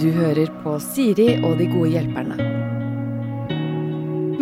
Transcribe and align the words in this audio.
Du 0.00 0.10
hører 0.12 0.50
på 0.64 0.74
Siri 0.82 1.30
og 1.46 1.56
de 1.60 1.68
gode 1.70 1.94
hjelperne. 1.94 2.50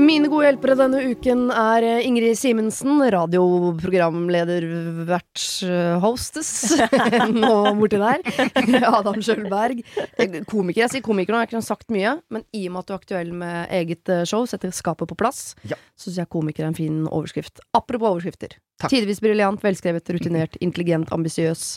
Mine 0.03 0.27
gode 0.33 0.49
hjelpere 0.49 0.75
denne 0.77 0.99
uken 1.13 1.45
er 1.55 1.85
eh, 1.87 2.07
Ingrid 2.09 2.35
Simensen, 2.37 2.97
radioprogramleder, 3.15 4.65
vert, 5.07 5.45
eh, 5.63 5.93
hostess, 6.03 6.51
nå 7.37 7.53
borti 7.79 8.01
der. 8.03 8.25
Adam 8.99 9.21
Schjølberg, 9.23 9.85
eh, 10.19 10.41
komiker. 10.51 10.83
Jeg 10.83 10.95
sier 10.97 11.05
komiker 11.07 11.37
nå, 11.37 11.39
jeg 11.45 11.47
har 11.47 11.53
ikke 11.53 11.63
sagt 11.69 11.95
mye, 11.95 12.17
men 12.35 12.43
i 12.57 12.65
og 12.67 12.75
med 12.75 12.83
at 12.83 12.89
du 12.91 12.95
er 12.97 12.99
aktuell 12.99 13.33
med 13.45 13.77
eget 13.79 14.11
eh, 14.13 14.25
show, 14.29 14.43
setter 14.51 14.75
skapet 14.75 15.13
på 15.13 15.21
plass, 15.23 15.53
Ja. 15.71 15.79
så 15.95 16.09
syns 16.11 16.19
jeg 16.25 16.33
komiker 16.35 16.67
er 16.67 16.73
en 16.73 16.81
fin 16.81 16.99
overskrift. 17.07 17.63
Apropos 17.79 18.17
overskrifter. 18.17 18.59
Takk. 18.83 18.91
Tidvis 18.97 19.23
briljant, 19.23 19.63
velskrevet, 19.63 20.11
rutinert, 20.17 20.59
intelligent, 20.65 21.13
ambisiøs. 21.15 21.77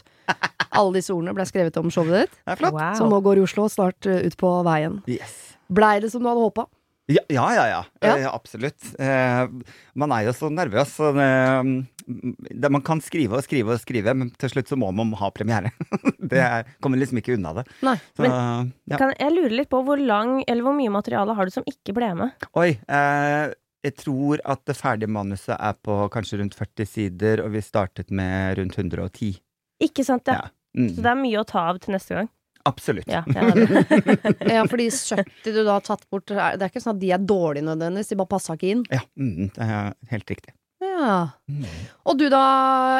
Alle 0.75 0.97
disse 0.97 1.13
ordene 1.15 1.35
ble 1.35 1.45
skrevet 1.47 1.77
om 1.79 1.91
showet 1.93 2.25
ditt, 2.25 2.39
Det 2.41 2.55
er 2.55 2.59
flott. 2.59 2.75
Wow. 2.75 2.95
som 2.99 3.11
nå 3.11 3.21
går 3.23 3.39
i 3.39 3.45
Oslo, 3.45 3.67
snart 3.71 4.09
eh, 4.09 4.25
ut 4.27 4.35
på 4.39 4.51
veien. 4.67 4.99
Yes. 5.07 5.55
Blei 5.71 5.99
det 6.03 6.11
som 6.13 6.23
du 6.23 6.29
hadde 6.29 6.43
håpa? 6.43 6.67
Ja, 7.05 7.21
ja, 7.29 7.45
ja. 7.53 7.65
ja. 7.69 7.81
Ja. 8.01 8.17
Eh, 8.17 8.33
absolutt. 8.33 8.81
Eh, 8.99 9.45
man 9.93 10.13
er 10.15 10.25
jo 10.25 10.33
så 10.33 10.49
nervøs. 10.49 10.95
Så 10.97 11.11
det, 11.13 11.27
det, 12.49 12.71
man 12.73 12.81
kan 12.85 13.01
skrive 13.03 13.37
og 13.37 13.45
skrive 13.45 13.75
og 13.75 13.81
skrive, 13.81 14.15
men 14.17 14.31
til 14.41 14.55
slutt 14.55 14.71
så 14.71 14.77
må 14.79 14.89
man 14.95 15.13
ha 15.19 15.29
premiere. 15.33 15.71
det 16.31 16.41
er, 16.41 16.71
kommer 16.81 17.01
liksom 17.01 17.21
ikke 17.21 17.37
unna 17.37 17.53
det. 17.59 17.67
Nei. 17.85 17.97
Så, 18.17 18.25
ja. 18.25 18.97
Kan, 18.97 19.13
jeg 19.21 19.35
lurer 19.35 19.59
litt 19.61 19.71
på 19.73 19.83
hvor 19.85 20.01
lang 20.01 20.39
eller 20.47 20.65
hvor 20.65 20.77
mye 20.77 20.93
materiale 20.93 21.37
har 21.37 21.45
du 21.45 21.53
som 21.53 21.69
ikke 21.69 21.93
ble 21.97 22.11
med? 22.23 22.49
Oi. 22.57 22.71
Eh, 22.73 23.53
jeg 23.85 23.99
tror 24.01 24.41
at 24.49 24.63
det 24.65 24.73
ferdige 24.79 25.11
manuset 25.13 25.53
er 25.53 25.75
på 25.77 26.07
kanskje 26.13 26.39
rundt 26.39 26.57
40 26.57 26.87
sider, 26.89 27.43
og 27.45 27.53
vi 27.53 27.61
startet 27.61 28.09
med 28.09 28.57
rundt 28.57 28.79
110. 28.81 29.35
Ikke 29.83 30.05
sant, 30.07 30.27
ja. 30.27 30.39
Ja. 30.45 30.49
Mm, 30.75 30.89
Så 30.95 31.01
det 31.03 31.11
er 31.11 31.19
mye 31.19 31.39
å 31.41 31.45
ta 31.47 31.69
av 31.71 31.79
til 31.83 31.93
neste 31.95 32.15
gang. 32.17 32.29
absolutt. 32.65 33.07
Ja, 33.07 33.21
ja, 34.55 34.63
fordi 34.67 34.89
70 34.91 35.53
du 35.53 35.59
da 35.63 35.75
har 35.77 35.83
tatt 35.85 36.03
bort 36.09 36.25
Det 36.27 36.35
er 36.41 36.67
ikke 36.71 36.81
sånn 36.81 36.95
at 36.97 37.01
de 37.03 37.11
er 37.13 37.21
dårlige 37.21 37.63
nødvendigvis, 37.67 38.09
de 38.11 38.17
bare 38.19 38.31
passa 38.33 38.55
ikke 38.57 38.71
inn. 38.73 38.83
Ja, 38.91 39.01
mm, 39.15 39.51
det 39.55 39.67
er 39.69 39.93
helt 40.11 40.31
riktig. 40.33 40.53
Ja. 40.83 41.29
Mm. 41.47 41.65
Og 42.09 42.17
du 42.19 42.25
da, 42.29 42.41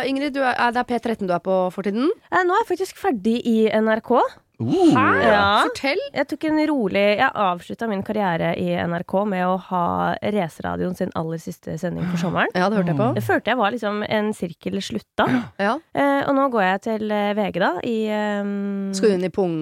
Ingrid, 0.07 0.33
du 0.35 0.41
er, 0.43 0.53
er 0.55 0.71
det 0.75 0.83
er 0.83 0.87
P13 0.93 1.27
du 1.27 1.33
er 1.35 1.41
på 1.43 1.57
for 1.75 1.83
tiden? 1.87 2.07
Eh, 2.31 2.43
Nå 2.45 2.53
er 2.55 2.61
jeg 2.63 2.69
faktisk 2.75 2.99
ferdig 3.01 3.39
i 3.47 3.57
NRK. 3.75 4.13
Uh, 4.59 4.95
Ja. 5.25 5.65
Fortell! 5.65 5.99
Jeg 6.15 6.27
tok 6.31 6.45
en 6.47 6.59
rolig 6.69 7.01
Jeg 7.17 7.27
avslutta 7.33 7.87
min 7.91 8.03
karriere 8.05 8.53
i 8.59 8.69
NRK 8.87 9.13
med 9.27 9.43
å 9.47 9.55
ha 9.69 9.81
Raceradioen 10.21 10.95
sin 10.95 11.11
aller 11.17 11.41
siste 11.41 11.75
sending 11.81 12.05
for 12.11 12.21
sommeren. 12.21 12.51
Ja, 12.55 12.69
det 12.71 12.77
hørte 12.79 12.93
jeg 12.93 12.99
på. 12.99 13.07
Det 13.17 13.23
følte 13.25 13.51
jeg 13.51 13.59
var 13.59 13.73
liksom 13.75 14.03
en 14.07 14.29
sirkel 14.37 14.79
slutta. 14.85 15.25
Ja. 15.59 15.73
Eh, 15.95 16.21
og 16.29 16.35
nå 16.37 16.47
går 16.53 16.63
jeg 16.67 16.81
til 16.87 17.11
eh, 17.11 17.33
VG, 17.37 17.59
da, 17.63 17.71
i 17.83 17.97
um... 18.41 18.93
Skal 18.95 19.11
du 19.11 19.17
inn 19.17 19.27
i 19.27 19.31
pung, 19.33 19.55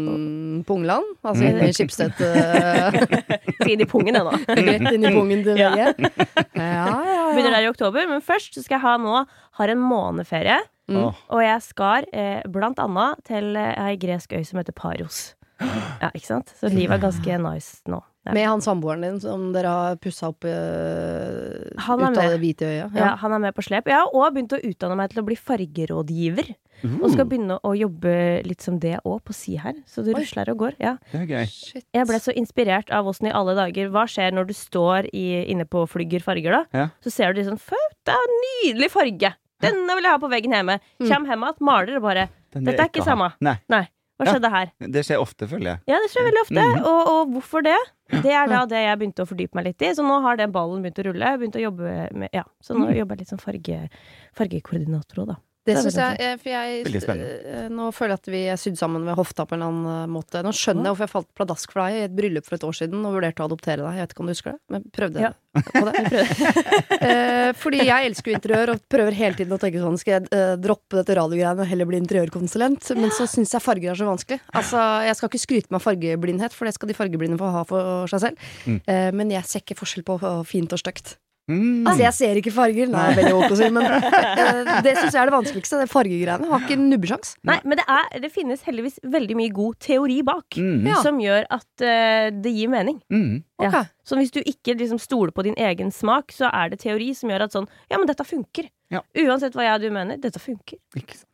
Pungland? 0.68 1.10
Altså 1.24 1.48
inn 1.50 1.62
i 1.66 1.72
Schibsted 1.74 2.20
uh, 2.22 2.94
Skal 3.58 3.74
inn 3.74 3.86
i 3.86 3.90
pungen, 3.90 4.14
jeg 4.20 4.28
nå. 4.28 4.36
Rett 4.50 4.92
inn 4.94 5.08
i 5.10 5.14
pungen 5.16 5.42
til 5.48 5.58
Ja. 5.64 5.72
VG? 5.74 6.12
Ja, 6.60 6.76
ja, 6.84 7.24
Begynner 7.34 7.56
der 7.58 7.66
i 7.66 7.72
oktober, 7.72 8.06
men 8.10 8.22
først 8.26 8.60
skal 8.62 8.78
jeg 8.78 8.84
ha 8.84 8.98
nå 9.02 9.24
Har 9.58 9.72
en 9.74 9.82
måneferie. 9.82 10.60
Mm. 10.92 11.00
Åh. 11.00 11.22
Og 11.31 11.44
jeg 11.44 11.64
skar 11.64 12.08
eh, 12.12 12.42
blant 12.52 12.80
annet 12.84 13.22
til 13.30 13.56
eh, 13.59 13.76
ei 13.86 14.00
gresk 14.02 14.34
øy 14.36 14.44
som 14.48 14.59
heter 14.59 14.76
Paros. 14.76 15.34
Ja, 15.64 16.09
ikke 16.12 16.28
sant? 16.28 16.50
Så 16.59 16.67
livet 16.73 16.98
er 16.98 17.06
ganske 17.06 17.38
nice 17.40 17.80
nå. 17.88 18.02
Ja. 18.23 18.34
Med 18.36 18.48
han 18.48 18.62
samboeren 18.64 19.03
din 19.03 19.20
som 19.20 19.50
dere 19.52 19.72
har 19.72 19.98
pussa 20.00 20.30
opp 20.31 20.45
Han 20.48 22.03
er 22.03 22.14
ut 22.16 22.20
av 22.20 22.30
det 22.31 22.40
hvite 22.40 22.67
øyet? 22.67 22.95
Ja, 22.95 23.14
han 23.20 23.36
er 23.36 23.42
med 23.44 23.56
på 23.56 23.64
slep. 23.66 23.90
Jeg 23.92 24.00
har 24.00 24.16
òg 24.16 24.36
begynt 24.36 24.56
å 24.56 24.62
utdanne 24.64 24.95
meg 25.00 25.12
til 25.12 25.20
å 25.20 25.25
bli 25.28 25.36
fargerådgiver. 25.40 26.53
Og 26.84 27.12
skal 27.14 27.28
begynne 27.30 27.58
å 27.64 27.73
jobbe 27.78 28.14
litt 28.47 28.64
som 28.64 28.80
det 28.81 28.97
òg, 29.03 29.22
på 29.28 29.36
si 29.36 29.56
her. 29.59 29.75
Så 29.88 30.03
det 30.03 30.16
rusler 30.18 30.52
og 30.52 30.59
går. 30.66 30.75
Ja. 30.84 30.97
Det 31.12 31.22
er 31.22 31.30
gøy. 31.30 31.52
Shit. 31.52 31.86
Jeg 31.95 32.09
ble 32.09 32.20
så 32.23 32.36
inspirert 32.40 32.92
av 32.95 33.08
åssen 33.08 33.30
i 33.30 33.36
alle 33.36 33.56
dager 33.59 33.92
Hva 33.94 34.03
skjer 34.09 34.36
når 34.36 34.50
du 34.50 34.56
står 34.58 35.08
i, 35.12 35.28
inne 35.52 35.68
på 35.69 35.85
Flygger 35.90 36.24
farger, 36.25 36.59
da? 36.59 36.63
Ja. 36.75 36.90
Så 37.03 37.13
ser 37.13 37.31
du 37.31 37.40
liksom 37.40 37.59
sånn 37.59 37.68
Fø, 37.72 37.79
det 38.08 38.16
er 38.16 38.28
en 38.28 38.38
nydelig 38.47 38.91
farge! 38.91 39.34
Denne 39.63 39.96
vil 39.97 40.03
jeg 40.07 40.12
ha 40.16 40.22
på 40.22 40.29
veggen 40.31 40.53
hjemme. 40.57 40.78
Mm. 41.00 41.07
Kjem 41.09 41.25
hjem 41.31 41.44
igjen, 41.47 41.59
maler 41.72 41.97
og 42.00 42.06
bare 42.07 42.29
Dette 42.53 42.78
er 42.78 42.90
ikke 42.91 43.03
samme. 43.07 43.31
Nei, 43.41 43.56
Nei, 43.74 43.81
hva 44.19 44.28
skjedde 44.29 44.50
her? 44.53 44.72
det 44.94 45.01
skjer 45.07 45.19
ofte, 45.24 45.47
føler 45.50 45.72
jeg. 45.72 45.79
Ja, 45.90 45.97
det 46.03 46.12
skjer 46.13 46.28
veldig 46.29 46.41
ofte. 46.46 46.62
Mhm. 46.68 46.84
og, 46.85 47.01
og 47.13 47.31
hvorfor 47.38 47.63
det? 47.66 47.78
Det 48.22 48.29
er 48.38 48.47
da 48.52 48.66
det 48.69 48.84
jeg 48.84 49.00
begynte 49.02 49.23
å 49.25 49.29
fordype 49.29 49.57
meg 49.57 49.66
litt 49.72 49.81
i. 49.81 49.90
Så 49.97 50.03
nå 50.06 50.19
har 50.22 50.38
den 50.38 50.52
ballen 50.53 50.84
begynt 50.84 51.00
å 51.02 51.06
rulle. 51.07 51.31
Jeg 51.34 51.40
begynte 51.41 51.57
begynt 51.57 51.57
å 51.57 51.63
jobbe 51.63 51.96
med, 52.13 52.29
ja, 52.34 52.44
Så 52.62 52.75
nå 52.78 52.85
Mhm. 52.90 52.97
jobber 53.00 53.16
jeg 53.16 53.19
litt 53.25 53.29
som 53.34 53.41
farge, 53.41 53.90
fargekoordinator 54.38 55.23
òg, 55.23 55.28
da. 55.34 55.35
Det 55.63 55.78
Det 55.78 55.81
syns 55.85 55.96
jeg, 55.96 56.18
eh, 56.19 56.34
for 56.41 56.51
jeg 56.51 56.81
eh, 56.84 57.68
Nå 57.72 57.85
føler 57.96 58.18
jeg 58.18 58.19
at 58.19 58.29
vi 58.34 58.41
er 58.51 58.57
sydd 58.59 58.75
sammen 58.79 59.06
ved 59.07 59.16
hofta 59.16 59.46
på 59.47 59.56
en 59.56 59.62
eller 59.62 59.72
annen 59.72 59.91
eh, 60.03 60.09
måte. 60.12 60.41
Nå 60.44 60.51
skjønner 60.51 60.90
jeg 60.90 60.91
hvorfor 60.91 61.07
jeg 61.07 61.13
falt 61.13 61.29
pladask 61.40 61.72
for 61.72 61.84
deg 61.85 61.96
i 61.96 62.01
et 62.09 62.18
bryllup 62.18 62.50
for 62.50 62.57
et 62.57 62.66
år 62.68 62.75
siden 62.81 63.06
og 63.07 63.16
vurderte 63.16 63.40
å 63.40 63.47
adoptere 63.47 63.79
deg. 63.79 63.96
Jeg 63.96 64.03
vet 64.03 64.16
ikke 64.16 64.25
om 64.25 64.28
du 64.28 64.34
husker 64.34 64.57
det, 64.57 64.62
men 64.75 64.85
prøvde 64.97 65.23
Ja. 65.23 65.31
på 65.69 65.85
det. 65.88 65.96
Prøvde. 66.12 67.56
fordi 67.63 67.81
jeg 67.88 68.09
elsker 68.09 68.34
jo 68.34 68.38
interiør 68.41 68.73
og 68.75 68.84
prøver 68.91 69.18
hele 69.22 69.40
tiden 69.40 69.56
å 69.56 69.62
tenke 69.62 69.79
sånn 69.79 70.00
Skal 70.02 70.18
jeg 70.18 70.59
droppe 70.59 71.00
dette 71.00 71.16
radiogreiene 71.19 71.63
og 71.63 71.69
heller 71.72 71.88
bli 71.88 72.02
interiørkonsulent? 72.03 72.91
Men 73.00 73.16
så 73.16 73.29
syns 73.29 73.56
jeg 73.56 73.63
farger 73.63 73.94
er 73.94 74.00
så 74.03 74.09
vanskelig. 74.09 74.41
Altså, 74.52 74.84
Jeg 75.07 75.16
skal 75.19 75.31
ikke 75.31 75.46
skryte 75.47 75.72
meg 75.72 75.79
av 75.79 75.88
fargeblindhet, 75.88 76.57
for 76.57 76.68
det 76.68 76.75
skal 76.75 76.91
de 76.91 77.00
fargeblinde 77.00 77.40
få 77.40 77.56
ha 77.56 77.63
for 77.69 78.12
seg 78.12 78.28
selv. 78.28 78.47
Mm. 78.68 78.81
Men 79.16 79.31
jeg 79.31 79.47
ser 79.47 79.63
ikke 79.63 79.79
forskjell 79.79 80.03
på 80.07 80.19
fint 80.50 80.75
og 80.75 80.81
stygt. 80.84 81.16
Mm. 81.52 81.84
Altså, 81.84 82.04
jeg 82.06 82.16
ser 82.16 82.40
ikke 82.40 82.54
farger. 82.56 82.88
Nei, 82.92 83.08
veldig 83.18 83.34
ok 83.36 83.52
å 83.52 83.58
si, 83.59 83.68
men 83.76 83.84
uh, 83.84 84.70
det 84.86 84.94
syns 84.96 85.12
jeg 85.12 85.20
er 85.20 85.28
det 85.28 85.36
vanskeligste. 85.36 85.81
Det 85.84 85.90
fargegreiene. 85.92 86.48
Har 86.52 86.64
ikke 86.64 86.78
nubbesjans. 86.80 87.34
Nei, 87.50 87.58
men 87.68 87.80
det, 87.81 87.88
er, 87.92 88.22
det 88.24 88.31
finnes 88.31 88.64
heldigvis 88.68 89.02
veldig 89.04 89.40
mye 89.40 89.53
god 89.56 89.80
teori 89.84 90.22
bak. 90.28 90.59
Mm. 90.59 90.88
Ja. 90.88 91.02
Som 91.03 91.20
gjør 91.24 91.44
at 91.52 91.84
uh, 91.84 92.30
det 92.44 92.53
gir 92.56 92.72
mening. 92.72 93.02
Mm. 93.12 93.42
Ja. 93.64 93.86
Så 94.08 94.18
hvis 94.20 94.32
du 94.36 94.40
ikke 94.42 94.76
liksom 94.80 95.00
stoler 95.00 95.32
på 95.36 95.44
din 95.48 95.56
egen 95.59 95.92
smak, 95.96 96.32
så 96.36 96.50
er 96.52 96.72
det 96.74 96.82
teori 96.84 97.12
som 97.16 97.32
gjør 97.32 97.46
at 97.46 97.56
sånn 97.56 97.68
Ja, 97.92 98.00
men 98.00 98.08
dette 98.09 98.26
funker. 98.28 98.68
Ja. 98.94 99.02
Uansett 99.24 99.56
hva 99.58 99.64
jeg 99.66 99.78
og 99.80 99.84
du 99.86 99.94
mener, 99.96 100.20
dette 100.22 100.40
funker. 100.42 100.78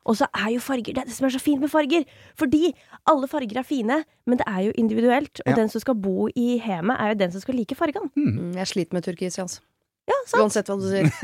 Og 0.07 0.15
så 0.15 0.27
er 0.31 0.53
jo 0.53 0.61
farger 0.63 0.95
det, 0.95 1.03
er 1.03 1.09
det 1.09 1.15
som 1.15 1.27
er 1.27 1.33
så 1.33 1.41
fint 1.43 1.61
med 1.63 1.71
farger. 1.71 2.05
Fordi 2.39 2.69
alle 3.09 3.27
farger 3.29 3.59
er 3.61 3.67
fine, 3.67 3.97
men 4.29 4.39
det 4.39 4.47
er 4.47 4.69
jo 4.69 4.75
individuelt. 4.79 5.41
Og 5.45 5.51
Ja. 5.51 5.57
den 5.59 5.69
som 5.73 5.83
skal 5.83 5.97
bo 5.99 6.29
i 6.29 6.61
hjemmet, 6.61 6.95
er 6.99 7.13
jo 7.13 7.19
den 7.25 7.33
som 7.33 7.43
skal 7.43 7.59
like 7.59 7.75
fargene. 7.75 8.09
Mm, 8.15 8.55
jeg 8.55 8.67
sliter 8.73 8.95
med 8.95 9.03
turkis, 9.03 9.37
Jans. 9.37 9.59
Ja, 10.09 10.17
sant? 10.25 10.41
Uansett 10.41 10.69
hva 10.69 10.75
du 10.79 10.87
sier. 10.89 11.05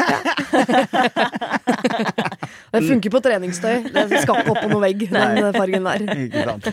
det 2.76 2.82
funker 2.86 3.14
på 3.14 3.22
treningstøy. 3.26 3.76
Det 3.90 4.04
skal 4.22 4.42
ikke 4.42 4.54
opp 4.54 4.62
på 4.62 4.70
noen 4.72 4.84
vegg, 4.84 5.06
den 5.12 5.50
fargen 5.56 5.88
der. 5.88 6.06
Ikke 6.26 6.44
sant. 6.48 6.70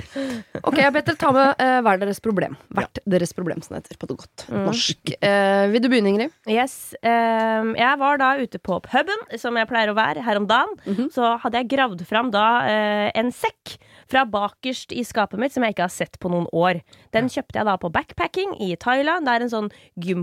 Ok, 0.62 0.78
jeg 0.80 0.94
bedt 0.94 1.08
dere 1.10 1.20
ta 1.20 1.30
med 1.34 1.62
uh, 1.62 1.78
hver 1.86 2.00
deres 2.02 2.20
problem. 2.24 2.56
Hvert 2.76 3.00
deres 3.14 3.34
problem, 3.36 3.62
som 3.64 3.76
det 3.76 3.82
heter 3.84 4.00
på 4.02 4.10
det 4.10 4.18
godt 4.22 4.46
Mm. 4.52 4.64
norsk. 4.66 5.12
Uh, 5.22 5.64
vil 5.72 5.82
du 5.84 5.86
begynne, 5.92 6.10
Ingrid? 6.12 6.32
Yes. 6.50 6.74
Uh, 7.04 7.72
jeg 7.78 7.98
var 8.00 8.18
da 8.20 8.32
ute 8.42 8.58
på 8.60 8.78
puben, 8.84 9.20
som 9.40 9.56
jeg 9.56 9.68
pleier 9.70 9.92
å 9.92 9.96
være, 9.96 10.24
her 10.26 10.40
om 10.40 10.46
dagen. 10.50 10.74
Mhm. 10.88 11.08
Så 11.14 11.34
hadde 11.42 11.60
jeg 11.62 11.70
gravd 11.72 12.02
fram 12.08 12.30
da 12.34 12.44
eh, 12.68 13.08
en 13.18 13.30
sekk 13.34 13.76
fra 14.12 14.26
bakerst 14.28 14.92
i 14.92 15.02
skapet 15.08 15.40
mitt 15.40 15.54
som 15.54 15.64
jeg 15.64 15.72
ikke 15.74 15.86
har 15.88 15.92
sett 15.94 16.18
på 16.20 16.28
noen 16.32 16.44
år. 16.52 16.82
Den 17.16 17.30
kjøpte 17.32 17.56
jeg 17.58 17.68
da 17.70 17.78
på 17.80 17.88
backpacking 17.94 18.52
i 18.60 18.74
Thailand. 18.76 19.24
Det 19.26 19.32
er 19.38 19.44
en 19.46 19.52
sånn 19.52 19.70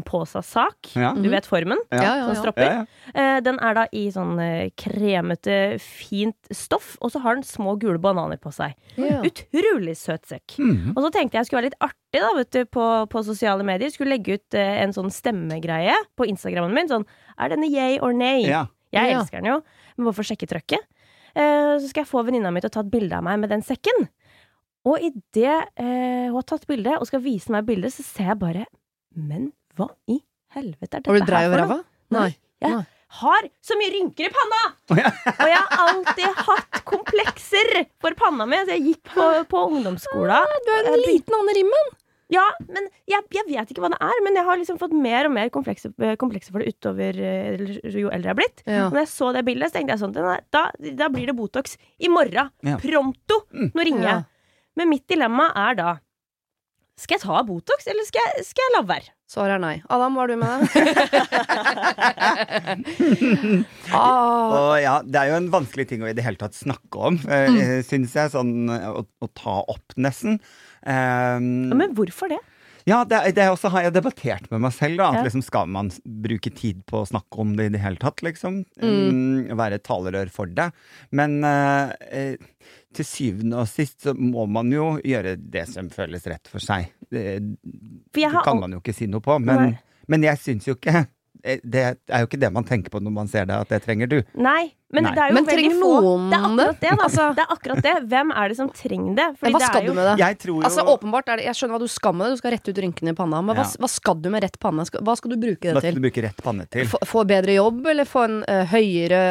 gympåsa-sak. 0.03 0.91
Ja. 0.95 1.11
Du 1.17 1.29
vet 1.31 1.47
formen? 1.49 1.79
Ja. 1.91 2.03
Ja, 2.21 2.33
stropper. 2.37 2.69
ja. 2.69 2.85
Eh, 3.13 3.39
Den 3.45 3.59
er 3.59 3.73
da 3.77 3.85
i 3.95 4.05
sånn 4.13 4.37
eh, 4.41 4.69
kremete, 4.79 5.79
fint 5.81 6.37
stoff, 6.55 6.95
og 7.01 7.11
så 7.13 7.21
har 7.23 7.35
den 7.39 7.43
små 7.47 7.75
gule 7.81 7.99
bananer 8.01 8.39
på 8.41 8.51
seg. 8.53 8.75
Ja. 8.99 9.21
Utrolig 9.25 9.95
søt 9.99 10.25
sekk. 10.29 10.57
Mm. 10.59 10.93
Og 10.95 11.03
så 11.05 11.11
tenkte 11.15 11.39
jeg 11.39 11.49
skulle 11.49 11.61
være 11.63 11.71
litt 11.71 11.81
artig 11.89 12.21
da, 12.23 12.31
vet 12.37 12.51
du, 12.55 12.63
på, 12.65 12.85
på 13.11 13.23
sosiale 13.25 13.65
medier. 13.67 13.91
Skulle 13.93 14.15
legge 14.17 14.39
ut 14.39 14.57
eh, 14.57 14.79
en 14.83 14.93
sånn 14.95 15.11
stemmegreie 15.13 15.95
på 16.19 16.27
Instagrammen 16.29 16.73
min. 16.75 16.89
Sånn 16.91 17.07
Er 17.39 17.53
denne 17.53 17.69
yay 17.71 17.99
or 18.03 18.13
nay? 18.13 18.45
Ja. 18.49 18.67
Jeg 18.91 19.11
Ja. 19.13 19.19
elsker 19.19 19.37
den 19.43 19.51
jo, 19.51 19.59
men 19.97 20.07
hvorfor 20.07 20.25
sjekke 20.25 20.47
trøkket. 20.49 20.81
Eh, 21.35 21.75
så 21.79 21.89
skal 21.89 22.03
jeg 22.03 22.09
få 22.11 22.23
venninna 22.27 22.51
mi 22.53 22.61
til 22.63 22.71
å 22.71 22.75
ta 22.77 22.83
et 22.85 22.91
bilde 22.93 23.17
av 23.17 23.25
meg 23.27 23.39
med 23.43 23.51
den 23.53 23.65
sekken. 23.65 24.07
Og 24.89 25.01
idet 25.03 25.57
eh, 25.75 26.29
hun 26.29 26.37
har 26.39 26.47
tatt 26.47 26.67
bilde 26.69 26.95
og 26.97 27.07
skal 27.09 27.21
vise 27.23 27.51
meg 27.53 27.67
bildet, 27.67 27.93
så 27.93 28.05
ser 28.05 28.31
jeg 28.31 28.39
bare 28.41 28.63
Men 29.15 29.49
hva 29.77 29.89
i 30.09 30.21
helvete 30.55 31.01
er 31.01 31.03
dette 31.03 31.11
her 31.11 31.19
for 31.19 31.27
noe? 31.27 31.35
her 31.35 31.49
du 31.49 31.57
noe? 31.57 31.65
ræva? 31.67 31.79
Nei. 32.15 32.29
Jeg 32.63 32.73
Nei. 32.77 32.85
har 33.19 33.45
så 33.63 33.75
mye 33.79 33.91
rynker 33.93 34.27
i 34.29 34.31
panna! 34.33 34.61
Og 34.95 35.45
jeg 35.47 35.59
har 35.59 35.83
alltid 35.85 36.39
hatt 36.47 36.81
komplekser 36.89 37.69
for 38.01 38.17
panna 38.19 38.47
mi. 38.49 38.57
Så 38.65 38.75
jeg 38.77 38.85
gikk 38.89 39.13
på, 39.13 39.27
på 39.51 39.61
ungdomsskolen. 39.69 40.57
Du 40.65 40.71
er 40.75 40.89
en 40.93 41.03
liten 41.05 41.37
Anne 41.37 41.55
Rimmen. 41.59 41.91
Ja, 42.29 42.43
men 42.69 42.85
jeg, 43.09 43.23
jeg 43.33 43.45
vet 43.47 43.71
ikke 43.73 43.81
hva 43.81 43.89
det 43.89 43.97
er. 44.05 44.19
Men 44.25 44.35
jeg 44.37 44.45
har 44.45 44.59
liksom 44.61 44.77
fått 44.81 44.93
mer 44.93 45.25
og 45.25 45.33
mer 45.33 45.49
komplekser, 45.53 45.93
komplekse 46.21 46.51
for 46.53 46.61
det 46.61 46.75
utover 46.75 47.17
eh, 47.17 47.63
jo 47.89 48.11
eldre 48.13 48.29
jeg 48.29 48.33
har 48.35 48.37
blitt. 48.37 48.61
Ja. 48.69 48.83
Når 48.93 49.01
jeg 49.01 49.09
så 49.15 49.31
det 49.33 49.45
bildet, 49.47 49.71
så 49.71 49.79
tenkte 49.79 49.95
jeg 49.95 50.03
sånn 50.03 50.13
"Nei, 50.17 50.39
Da, 50.53 50.67
da 51.01 51.09
blir 51.09 51.25
det 51.31 51.35
Botox 51.39 51.77
i 51.97 52.11
morgen. 52.13 52.51
Ja. 52.61 52.77
Pronto! 52.77 53.41
Nå 53.53 53.85
ringer 53.87 54.05
Ja. 54.09 54.19
Men 54.77 54.89
mitt 54.93 55.07
dilemma 55.09 55.49
er 55.57 55.75
da 55.75 55.95
Skal 56.99 57.17
jeg 57.17 57.23
ta 57.25 57.41
Botox, 57.47 57.87
eller 57.87 58.05
skal 58.05 58.21
jeg, 58.27 58.45
skal 58.45 58.63
jeg 58.67 58.75
la 58.77 58.81
være? 58.93 59.09
Svaret 59.29 59.59
er 59.59 59.61
nei. 59.61 59.75
Adam, 59.93 60.15
hva 60.17 60.23
har 60.23 60.31
du 60.31 60.37
med 60.41 60.49
deg? 60.57 60.69
ah, 63.93 64.73
ja, 64.81 64.95
det 65.05 65.19
er 65.21 65.29
jo 65.31 65.35
en 65.37 65.49
vanskelig 65.53 65.85
ting 65.91 66.01
å 66.01 66.09
i 66.09 66.15
det 66.17 66.25
hele 66.25 66.39
tatt 66.41 66.57
snakke 66.57 67.03
om, 67.11 67.19
Mm. 67.29 67.59
uh, 67.61 67.79
syns 67.85 68.15
jeg. 68.17 68.31
Sånn 68.33 68.69
å, 68.73 69.03
å 69.05 69.27
ta 69.37 69.59
opp, 69.69 69.93
nesten. 70.01 70.39
Um, 70.81 71.69
Men 71.77 71.93
hvorfor 71.97 72.31
det? 72.33 72.39
Ja, 72.89 73.03
det, 73.05 73.19
det 73.37 73.45
også 73.51 73.69
har 73.73 73.85
jeg 73.85 73.93
debattert 73.95 74.47
med 74.51 74.63
meg 74.65 74.73
selv. 74.75 74.97
da 74.97 75.09
At 75.11 75.19
Ja. 75.19 75.23
liksom 75.27 75.43
Skal 75.45 75.67
man 75.69 75.91
bruke 76.03 76.49
tid 76.55 76.81
på 76.89 77.03
å 77.03 77.07
snakke 77.09 77.41
om 77.43 77.55
det 77.57 77.69
i 77.69 77.73
det 77.75 77.81
hele 77.83 78.01
tatt, 78.01 78.23
liksom? 78.25 78.63
Mm. 78.81 78.95
Mm, 79.09 79.57
være 79.59 79.77
et 79.79 79.85
talerør 79.85 80.31
for 80.33 80.49
det. 80.49 80.71
Men 81.15 81.43
eh, 81.45 81.93
eh, 82.09 82.35
til 82.95 83.05
syvende 83.05 83.61
og 83.61 83.69
sist 83.69 84.01
så 84.07 84.15
må 84.17 84.47
man 84.49 84.71
jo 84.73 84.95
gjøre 85.05 85.35
det 85.37 85.67
som 85.69 85.89
føles 85.93 86.25
rett 86.31 86.49
for 86.49 86.63
seg. 86.63 86.89
Det, 87.13 87.37
det 88.15 88.31
kan 88.45 88.59
man 88.59 88.73
jo 88.73 88.81
ikke 88.81 88.95
si 88.97 89.07
noe 89.09 89.21
på. 89.21 89.37
Men, 89.41 89.77
men 90.09 90.25
jeg 90.25 90.41
syns 90.41 90.67
jo 90.69 90.75
ikke 90.77 91.05
eh, 91.43 91.59
Det 91.63 91.85
er 92.09 92.23
jo 92.23 92.27
ikke 92.29 92.41
det 92.41 92.51
man 92.53 92.65
tenker 92.67 92.93
på 92.93 93.01
når 93.01 93.13
man 93.21 93.29
ser 93.31 93.45
det, 93.49 93.55
at 93.55 93.69
det 93.69 93.83
trenger 93.85 94.09
du. 94.11 94.19
Nei, 94.37 94.71
men 94.91 95.03
Nei. 95.05 95.11
det 95.13 95.21
er 95.21 95.27
jo 95.29 95.33
Men 95.37 95.45
veldig 95.45 95.71
få. 95.77 95.89
noen 96.01 96.29
Det 96.29 96.37
er 96.39 96.45
akkurat 96.49 96.79
det, 96.81 96.89
da. 96.89 97.03
Altså- 97.05 97.35
Det 97.37 97.43
er 97.43 97.51
akkurat 97.55 97.81
det. 97.85 97.95
Hvem 98.09 98.31
er 98.35 98.47
det 98.49 98.57
som 98.57 98.69
trenger 98.73 99.15
det? 99.19 99.27
Fordi 99.37 99.51
hva 99.53 99.59
det 99.59 99.61
er 99.61 99.71
skal 99.71 99.83
jo- 99.85 99.87
du 99.89 99.93
med 99.99 100.05
det? 100.09 100.15
Jeg 100.25 100.37
tror 100.39 100.55
jo 100.55 100.63
Altså 100.65 100.81
åpenbart 100.93 101.27
er 101.29 101.35
det, 101.37 101.45
Jeg 101.45 101.53
skjønner 101.59 101.73
hva 101.75 101.79
du 101.79 101.87
skal 101.87 102.13
med 102.13 102.25
det, 102.25 102.31
du 102.33 102.37
skal 102.41 102.51
rette 102.51 102.69
ut 102.73 102.75
rynkene 102.81 103.09
i 103.09 103.13
panna. 103.13 103.41
Men 103.45 103.55
hva, 103.55 103.65
Ja. 103.69 103.77
hva 103.77 103.89
skal 103.89 104.15
du 104.15 104.29
med 104.29 104.41
rett 104.43 104.57
panne? 104.59 104.81
Hva 104.89 105.15
skal 105.17 105.29
du 105.29 105.37
bruke 105.37 105.61
Hva 105.61 105.73
det 105.73 105.81
skal 105.83 105.93
til? 105.93 106.01
du 106.01 106.09
bruke 106.09 106.21
rett 106.25 106.41
panne 106.41 106.65
til? 106.69 106.85
Få, 106.89 106.97
få 107.05 107.23
bedre 107.27 107.53
jobb, 107.53 107.85
eller 107.85 108.05
få 108.05 108.23
en 108.25 108.43
uh, 108.49 108.65
høyere 108.65 109.21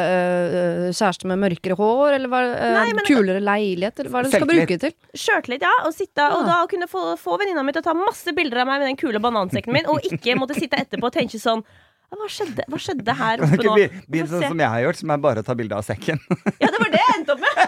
uh, 0.87 0.91
kjæreste 0.95 1.25
med 1.27 1.37
mørkere 1.43 1.75
hår? 1.75 2.13
Eller 2.15 2.27
hva, 2.31 2.39
eh, 2.55 2.73
Nei, 2.79 2.93
men- 2.93 3.05
kulere 3.05 3.41
leilighet? 3.43 3.99
Eller 3.99 4.09
hva 4.11 4.19
er 4.19 4.23
det 4.23 4.31
du 4.31 4.37
skal 4.37 4.47
bruke 4.47 4.67
det 4.67 4.79
til? 4.79 4.93
Sjøltillit, 5.13 5.61
ja. 5.61 5.75
Og, 5.85 5.93
sitte, 5.93 6.23
og 6.31 6.45
da 6.47 6.65
kunne 6.67 6.87
få, 6.87 7.17
få 7.19 7.37
venninna 7.37 7.63
mi 7.65 7.71
til 7.73 7.81
å 7.81 7.83
ta 7.83 7.93
masse 7.93 8.31
bilder 8.33 8.61
av 8.63 8.67
meg 8.67 8.79
med 8.79 8.87
den 8.87 8.95
kule 8.97 9.19
banansekken 9.19 9.73
min, 9.73 9.85
og 9.87 9.99
ikke 10.07 10.37
måtte 10.39 10.55
sitte 10.55 10.77
etterpå 10.79 11.03
og 11.11 11.13
tenke 11.13 11.35
sånn 11.39 11.63
hva 12.17 12.27
skjedde, 12.31 12.63
hva 12.67 12.77
skjedde 12.81 13.13
her 13.19 13.41
oppe 13.45 13.57
nå? 13.63 13.75
be- 14.09 14.25
sånn 14.25 14.47
som 14.49 14.59
jeg 14.59 14.69
har 14.73 14.81
gjort, 14.81 14.97
som 14.97 15.11
er 15.13 15.17
bare 15.17 15.43
å 15.43 15.45
ta 15.45 15.53
bilde 15.55 15.75
av 15.77 15.83
sekken? 15.85 16.17
Ja, 16.59 16.67
det 16.73 16.79
var 16.81 16.89
det 16.89 17.01
jeg 17.03 17.17
endte 17.19 17.35
opp 17.35 17.39
med! 17.45 17.53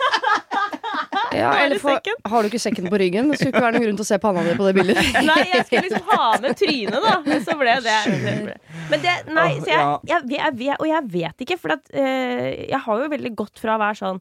Ja, 1.31 1.53
eller 1.63 1.79
for, 1.79 1.95
har 2.27 2.43
du 2.43 2.47
ikke 2.49 2.59
sekken 2.59 2.89
på 2.91 2.97
ryggen? 2.99 3.29
Det 3.31 3.38
skulle 3.39 3.53
ikke 3.53 3.61
være 3.63 3.75
noen 3.77 3.83
grunn 3.85 3.99
til 4.01 4.03
å 4.03 4.07
se 4.09 4.17
panna 4.19 4.41
di 4.43 4.51
på 4.59 4.65
det 4.67 4.73
bildet. 4.75 4.97
Nei, 5.29 5.38
jeg 5.47 5.63
skulle 5.67 5.83
liksom 5.85 6.09
ha 6.09 6.25
med 6.43 6.57
trynet, 6.59 6.97
da. 7.05 7.13
Men 7.23 7.45
så 7.45 7.55
ble 7.61 7.75
det. 7.85 7.99
Men 8.91 9.03
det 9.05 9.13
Nei, 9.31 9.47
så 9.61 9.69
jeg, 9.71 9.85
jeg, 10.11 10.25
jeg, 10.35 10.57
jeg, 10.65 10.75
Og 10.83 10.89
jeg 10.89 11.05
vet 11.13 11.45
ikke, 11.45 11.57
for 11.61 11.75
at, 11.77 11.88
uh, 11.95 12.47
jeg 12.67 12.81
har 12.83 12.99
jo 13.05 13.07
veldig 13.15 13.31
godt 13.39 13.61
fra 13.63 13.77
å 13.77 13.81
være 13.81 13.99
sånn 14.01 14.19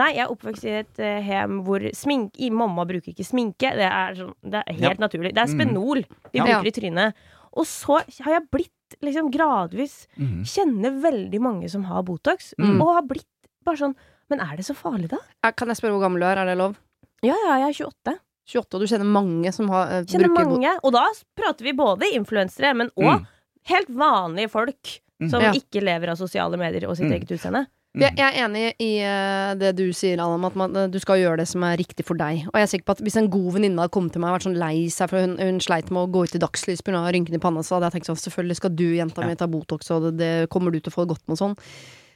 Nei, 0.00 0.08
jeg 0.18 0.24
er 0.26 0.32
oppvokst 0.34 0.66
i 0.66 0.74
et 0.80 0.98
uh, 1.00 1.28
hjem 1.30 1.60
hvor 1.68 1.86
smink, 1.96 2.34
i 2.44 2.50
mamma 2.52 2.84
bruker 2.90 3.14
ikke 3.14 3.24
sminke. 3.24 3.70
Det 3.78 3.86
er, 3.88 4.18
sånn, 4.18 4.34
det 4.42 4.64
er 4.64 4.80
helt 4.82 4.98
Ja. 4.98 5.04
naturlig. 5.06 5.30
Det 5.38 5.44
er 5.44 5.48
Mm. 5.48 5.54
spenol 5.62 6.02
vi 6.34 6.42
Ja. 6.42 6.48
bruker 6.50 6.66
i 6.68 6.74
trynet. 6.80 7.22
Og 7.54 7.64
så 7.70 8.02
har 8.26 8.34
jeg 8.34 8.50
blitt 8.52 8.74
liksom 9.02 9.30
gradvis 9.32 10.06
mm. 10.18 10.44
Kjenner 10.44 11.00
veldig 11.02 11.40
mange 11.40 11.68
som 11.70 11.84
har 11.84 12.02
Botox, 12.02 12.54
Mm. 12.58 12.80
og 12.80 12.94
har 12.94 13.02
blitt 13.02 13.26
bare 13.64 13.76
sånn 13.76 13.94
Men 14.30 14.40
er 14.44 14.56
det 14.56 14.64
så 14.66 14.74
farlig, 14.76 15.08
da? 15.08 15.16
Eh, 15.44 15.52
Kan 15.56 15.68
jeg 15.68 15.76
spørre 15.78 15.96
hvor 15.96 16.02
gammel 16.04 16.20
du 16.20 16.26
er? 16.26 16.36
Er 16.36 16.44
det 16.46 16.58
lov? 16.58 16.76
Ja, 17.22 17.34
ja, 17.46 17.54
jeg 17.64 17.70
er 17.80 17.86
28. 17.88 18.18
28, 18.48 18.74
og 18.74 18.80
du 18.80 18.86
kjenner 18.86 19.08
mange 19.08 19.52
som 19.52 19.68
har, 19.72 19.86
uh, 19.88 20.04
Kjenner 20.04 20.28
mange. 20.34 20.68
Og 20.84 20.92
da 20.92 21.06
prater 21.36 21.64
vi 21.64 21.72
både 21.72 22.12
influensere, 22.14 22.74
men 22.76 22.90
òg 22.96 23.20
Mm. 23.20 23.26
helt 23.72 23.88
vanlige 23.88 24.50
folk 24.50 25.00
Mm. 25.20 25.30
som 25.30 25.40
Ja. 25.40 25.52
ikke 25.52 25.80
lever 25.82 26.10
av 26.10 26.16
sosiale 26.16 26.56
medier 26.58 26.88
og 26.88 26.96
sitt 26.96 27.06
Mm. 27.06 27.12
eget 27.18 27.28
utseende. 27.32 27.66
Jeg, 27.96 28.14
jeg 28.18 28.26
er 28.26 28.44
enig 28.44 28.64
i 28.84 28.90
uh, 29.00 29.54
det 29.58 29.72
du 29.78 29.86
sier, 29.96 30.20
Adam, 30.20 30.44
at 30.44 30.56
man, 30.60 30.74
eh, 30.76 30.90
du 30.92 30.98
skal 31.00 31.22
gjøre 31.22 31.40
det 31.40 31.46
som 31.48 31.64
er 31.64 31.78
riktig 31.80 32.04
for 32.06 32.20
deg. 32.20 32.44
Og 32.50 32.58
jeg 32.58 32.66
er 32.66 32.70
sikker 32.70 32.86
på 32.86 32.94
at 32.98 33.00
hvis 33.02 33.16
en 33.18 33.30
god 33.32 33.54
venninne 33.56 33.80
hadde 33.80 33.94
kommet 33.96 34.12
til 34.14 34.22
meg 34.22 34.30
og 34.30 34.36
vært 34.36 34.46
sånn 34.46 34.58
lei 34.60 34.74
seg 34.92 35.10
for 35.10 35.24
hun, 35.24 35.38
hun 35.40 35.62
sleit 35.64 35.88
med 35.90 36.04
å 36.04 36.10
gå 36.12 36.26
ut 36.28 36.36
i 36.36 36.42
dagslys 36.42 36.84
pga. 36.84 37.00
rynkene 37.08 37.40
i 37.40 37.42
panna, 37.42 37.64
så 37.64 37.76
hadde 37.76 37.88
jeg 37.88 37.96
tenkt 37.96 38.10
sånn 38.10 38.20
selvfølgelig 38.20 38.58
skal 38.60 38.74
du, 38.76 38.86
jenta 38.98 39.24
mi, 39.24 39.38
ta 39.40 39.48
Botox, 39.50 39.90
og 39.96 40.04
det, 40.04 40.12
det 40.20 40.32
kommer 40.52 40.74
du 40.74 40.78
til 40.78 40.92
å 40.92 40.94
få 40.94 41.06
det 41.06 41.14
godt 41.16 41.24
med 41.26 41.38
og 41.38 41.40
sånn. 41.40 41.58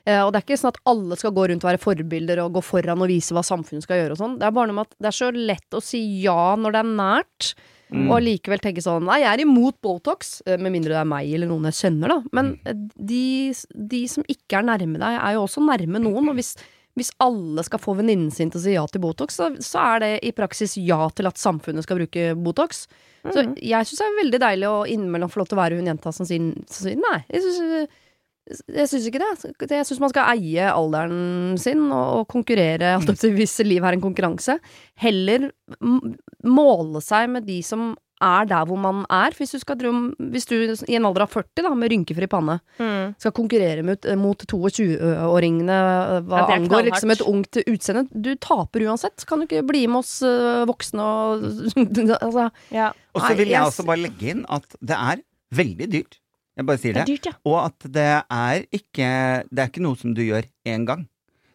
Uh, 0.02 0.20
og 0.26 0.30
det 0.30 0.38
er 0.38 0.46
ikke 0.46 0.60
sånn 0.60 0.74
at 0.74 0.82
alle 0.92 1.18
skal 1.18 1.34
gå 1.34 1.48
rundt 1.48 1.64
og 1.64 1.72
være 1.72 1.82
forbilder 1.82 2.44
og 2.44 2.56
gå 2.58 2.64
foran 2.68 3.02
og 3.02 3.10
vise 3.10 3.34
hva 3.34 3.44
samfunnet 3.46 3.86
skal 3.86 4.02
gjøre 4.02 4.18
og 4.18 4.22
sånn. 4.22 4.38
Det 4.38 4.46
er 4.46 4.54
bare 4.54 4.70
noe 4.70 4.82
med 4.82 4.90
at 4.90 4.96
det 5.00 5.10
er 5.10 5.18
så 5.18 5.32
lett 5.34 5.78
å 5.78 5.82
si 5.82 6.02
ja 6.22 6.52
når 6.58 6.76
det 6.76 6.82
er 6.84 6.96
nært. 7.00 7.54
Mm. 7.92 8.10
Og 8.10 8.22
likevel 8.24 8.58
tenke 8.64 8.80
sånn 8.82 9.04
Nei, 9.04 9.20
jeg 9.20 9.28
er 9.38 9.42
imot 9.44 9.76
Botox, 9.84 10.40
eh, 10.46 10.56
med 10.56 10.72
mindre 10.72 10.94
det 10.94 11.00
er 11.02 11.04
meg 11.10 11.32
eller 11.34 11.46
noen 11.50 11.64
jeg 11.70 11.78
kjenner, 11.84 12.08
da. 12.08 12.22
Men 12.32 12.52
Mm. 12.52 12.60
eh, 12.66 12.74
de, 12.96 13.54
de 13.74 14.06
som 14.08 14.24
ikke 14.24 14.58
er 14.58 14.62
nærme 14.64 14.98
deg, 14.98 15.18
er 15.20 15.34
jo 15.34 15.42
også 15.46 15.60
nærme 15.60 16.00
noen. 16.00 16.28
Og 16.30 16.34
hvis, 16.34 16.56
hvis 16.96 17.10
alle 17.20 17.62
skal 17.64 17.78
få 17.78 17.94
venninnen 17.96 18.30
sin 18.32 18.50
til 18.50 18.60
å 18.60 18.62
si 18.64 18.72
ja 18.74 18.86
til 18.86 19.00
Botox, 19.00 19.36
så, 19.36 19.50
så 19.60 19.78
er 19.94 19.98
det 20.00 20.12
i 20.24 20.32
praksis 20.32 20.76
ja 20.80 21.08
til 21.10 21.26
at 21.26 21.36
samfunnet 21.36 21.82
skal 21.84 21.98
bruke 21.98 22.34
Botox. 22.36 22.86
Så 23.24 23.44
Mhm. 23.44 23.54
jeg 23.62 23.86
syns 23.86 23.98
det 23.98 24.06
er 24.08 24.22
veldig 24.24 24.40
deilig 24.40 24.66
å 24.68 24.86
innimellom 24.88 25.30
få 25.30 25.38
lov 25.44 25.48
til 25.48 25.58
å 25.58 25.62
være 25.62 25.76
hun 25.78 25.86
jenta 25.86 26.12
som 26.12 26.26
sier, 26.26 26.40
som 26.66 26.88
sier 26.88 26.96
nei. 26.96 27.24
Jeg 27.30 27.42
syns, 27.42 27.88
jeg 28.50 28.88
syns 28.90 29.06
ikke 29.06 29.22
det. 29.22 29.70
Jeg 29.70 29.86
syns 29.86 30.00
man 30.02 30.10
skal 30.12 30.32
eie 30.34 30.66
alderen 30.72 31.58
sin 31.62 31.84
og, 31.90 32.22
og 32.22 32.28
konkurrere. 32.32 32.96
Mm. 32.98 33.12
Hvis 33.38 33.58
livet 33.66 33.86
er 33.86 33.98
en 33.98 34.02
konkurranse. 34.04 34.58
Heller 34.98 35.50
måle 36.42 37.02
seg 37.04 37.30
med 37.32 37.46
de 37.46 37.60
som 37.66 37.92
er 38.22 38.46
der 38.46 38.66
hvor 38.68 38.78
man 38.78 39.02
er. 39.10 39.34
Hvis 39.34 39.54
du, 39.54 39.58
skal 39.62 39.78
hvis 40.32 40.46
du 40.46 40.54
i 40.86 40.96
en 40.98 41.06
alder 41.08 41.24
av 41.24 41.32
40 41.32 41.64
da, 41.66 41.72
med 41.74 41.90
rynkefri 41.92 42.28
panne 42.30 42.58
Mm. 42.78 43.14
skal 43.18 43.34
konkurrere 43.34 43.82
mot, 43.86 44.06
mot 44.18 44.44
22-åringene 44.46 45.78
hva 46.26 46.42
Ja, 46.42 46.46
er 46.46 46.54
angår 46.56 46.86
liksom 46.88 47.12
et 47.14 47.24
ungt 47.26 47.58
utseende. 47.66 48.06
Du 48.14 48.32
taper 48.36 48.86
uansett. 48.86 49.26
Kan 49.26 49.42
du 49.42 49.46
ikke 49.48 49.64
bli 49.66 49.86
med 49.90 50.02
oss 50.02 50.20
øh, 50.26 50.64
voksne 50.70 51.02
og 51.02 51.46
altså, 52.22 52.50
Ja. 52.74 52.92
Og 53.12 53.22
så 53.22 53.34
vil 53.36 53.50
jeg 53.50 53.58
jeg 53.58 53.68
også 53.68 53.86
bare 53.86 54.02
legge 54.06 54.30
inn 54.32 54.44
at 54.48 54.66
det 54.80 54.96
er 54.96 55.22
veldig 55.52 55.90
dyrt. 55.92 56.18
Jeg 56.56 56.66
bare 56.68 56.78
sier 56.82 56.92
Det 56.98 57.06
det. 57.06 57.14
dyrt, 57.16 57.26
ja. 57.30 57.32
Og 57.48 57.58
at 57.64 57.86
det 57.92 58.08
er 58.30 58.66
ikke 58.72 59.08
Det 59.48 59.58
er 59.64 59.68
ikke 59.72 59.82
noe 59.86 59.96
som 59.96 60.12
du 60.14 60.22
gjør 60.22 60.44
én 60.68 60.84
gang. 60.86 61.06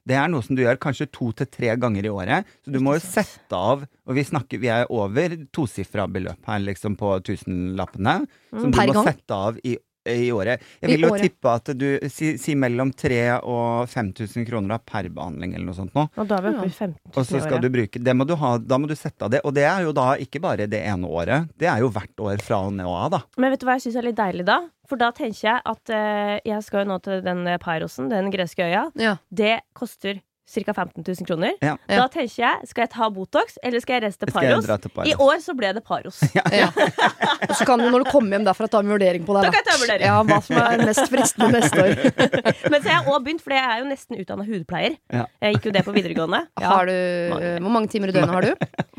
Det 0.07 0.15
er 0.15 0.29
noe 0.31 0.41
som 0.41 0.55
du 0.55 0.61
gjør 0.63 0.77
kanskje 0.79 1.09
to 1.11 1.33
til 1.35 1.45
tre 1.51 1.73
ganger 1.75 2.05
i 2.07 2.09
året. 2.09 2.45
Så 2.63 2.71
du 2.71 2.79
må 2.79 2.93
jo 2.95 3.01
sette 3.03 3.51
av 3.53 3.83
Og 4.07 4.15
vi 4.15 4.23
snakker 4.23 4.57
Vi 4.61 4.69
er 4.71 4.85
over 4.89 5.35
tosifra 5.51 6.07
beløp 6.07 6.39
her, 6.47 6.59
liksom, 6.63 6.95
på 6.95 7.17
tusenlappene. 7.27 8.21
Som 8.55 8.71
du 8.71 8.77
må 8.79 8.93
gang? 8.93 9.03
sette 9.11 9.35
av 9.35 9.57
i, 9.67 9.75
i 10.07 10.29
året. 10.31 10.61
Jeg 10.79 10.87
I 10.89 10.93
vil 10.95 11.03
jo 11.03 11.09
året. 11.11 11.21
tippe 11.27 11.51
at 11.51 11.71
du 11.75 11.87
Si, 12.09 12.37
si 12.39 12.55
mellom 12.55 12.93
3000 12.95 13.43
og 13.43 13.89
5000 13.91 14.47
kroner 14.47 14.77
da, 14.77 14.77
per 14.79 15.09
behandling 15.11 15.53
eller 15.57 15.65
noe 15.67 15.75
sånt 15.75 15.93
nå. 15.93 16.07
Og 16.15 16.27
da 16.29 16.37
er 16.39 16.45
vi 16.47 16.53
oppe 16.55 16.69
i 16.69 16.71
15 16.71 16.95
000 17.11 17.17
Og 17.19 17.27
så 17.27 17.41
skal 17.43 17.59
du 17.61 17.69
bruke 17.75 17.99
Det 18.01 18.15
må 18.15 18.25
du 18.25 18.35
ha, 18.39 18.53
da 18.57 18.77
må 18.79 18.87
du 18.87 18.95
sette 18.95 19.27
av 19.27 19.29
det. 19.35 19.41
Og 19.43 19.53
det 19.53 19.67
er 19.67 19.83
jo 19.83 19.91
da 19.91 20.13
ikke 20.15 20.39
bare 20.39 20.69
det 20.71 20.79
ene 20.87 21.03
året. 21.11 21.51
Det 21.59 21.67
er 21.67 21.83
jo 21.83 21.91
hvert 21.91 22.15
år 22.23 22.39
fra 22.47 22.61
og 22.69 22.71
nå 22.79 22.87
av, 22.87 23.11
da. 23.11 23.21
Men 23.37 23.51
vet 23.51 23.59
du 23.59 23.67
hva 23.67 23.75
jeg 23.75 23.89
syns 23.89 23.99
er 23.99 24.07
litt 24.07 24.15
deilig 24.23 24.47
da? 24.47 24.61
For 24.87 24.95
da 24.99 25.09
tenker 25.11 25.41
jeg 25.49 25.61
at 25.67 25.89
eh, 25.91 26.37
jeg 26.47 26.63
skal 26.63 26.85
jo 26.85 26.91
nå 26.93 26.97
til 27.03 27.19
den 27.25 27.43
eh, 27.47 27.57
Pyrosen, 27.59 28.07
den 28.09 28.31
greske 28.31 28.63
øya. 28.63 28.85
ja. 28.95 29.17
Det 29.29 29.59
koster 29.75 30.21
ca. 30.47 30.71
15 30.71 31.03
000 31.03 31.27
kroner. 31.27 31.51
Ja. 31.61 31.73
Da 31.91 32.05
tenker 32.07 32.37
jeg, 32.39 32.67
skal 32.69 32.85
jeg 32.85 32.91
ta 32.93 33.09
Botox, 33.11 33.57
eller 33.67 33.83
skal 33.83 33.97
jeg 33.97 34.03
reise 34.05 34.17
til 34.21 34.29
Skal 34.31 34.45
jeg 34.47 34.53
Pyros? 34.55 34.67
dra 34.69 34.77
til 34.79 34.93
Paros? 34.95 35.09
I 35.11 35.15
år 35.19 35.41
så 35.43 35.55
ble 35.59 35.73
det 35.75 35.83
Paros. 35.83 36.21
Ja, 36.37 36.45
Ja. 36.55 36.69
Og 37.47 37.55
så 37.55 37.65
kan 37.67 37.79
du 37.79 37.87
når 37.89 38.03
du 38.05 38.09
kommer 38.11 38.35
hjem 38.37 38.45
derfra 38.47 38.67
ta 38.71 38.79
en 38.83 38.91
vurdering 38.91 39.23
på 39.27 39.35
det. 39.37 39.43
Da 39.47 39.51
kan 39.53 39.61
jeg 39.61 39.67
ta 39.67 39.75
en 39.75 39.81
vurdering. 39.83 40.05
Ja, 40.07 40.17
hva 40.27 40.39
som 40.43 40.59
er 40.61 40.83
mest 40.89 41.11
fristende 41.11 41.61
neste 41.61 41.83
år. 41.83 41.93
Men 42.71 42.77
så 42.81 42.89
har 42.89 42.93
jeg 42.97 43.05
også 43.07 43.21
begynt, 43.27 43.43
for 43.45 43.55
jeg 43.55 43.63
er 43.63 43.79
jo 43.81 43.87
nesten 43.91 44.19
utdanna 44.21 44.45
hudpleier. 44.47 44.97
Ja. 45.13 45.23
Jeg 45.47 45.57
gikk 45.57 45.69
jo 45.69 45.73
det 45.77 45.85
på 45.87 45.95
videregående. 45.95 46.41
Har 46.67 46.89
du, 46.89 46.93
mange. 47.33 47.53
hvor 47.63 47.73
mange 47.77 47.91
timer 47.93 48.11
i 48.11 48.17
døgnet 48.17 48.33
har 48.35 48.47
du? 48.47 48.51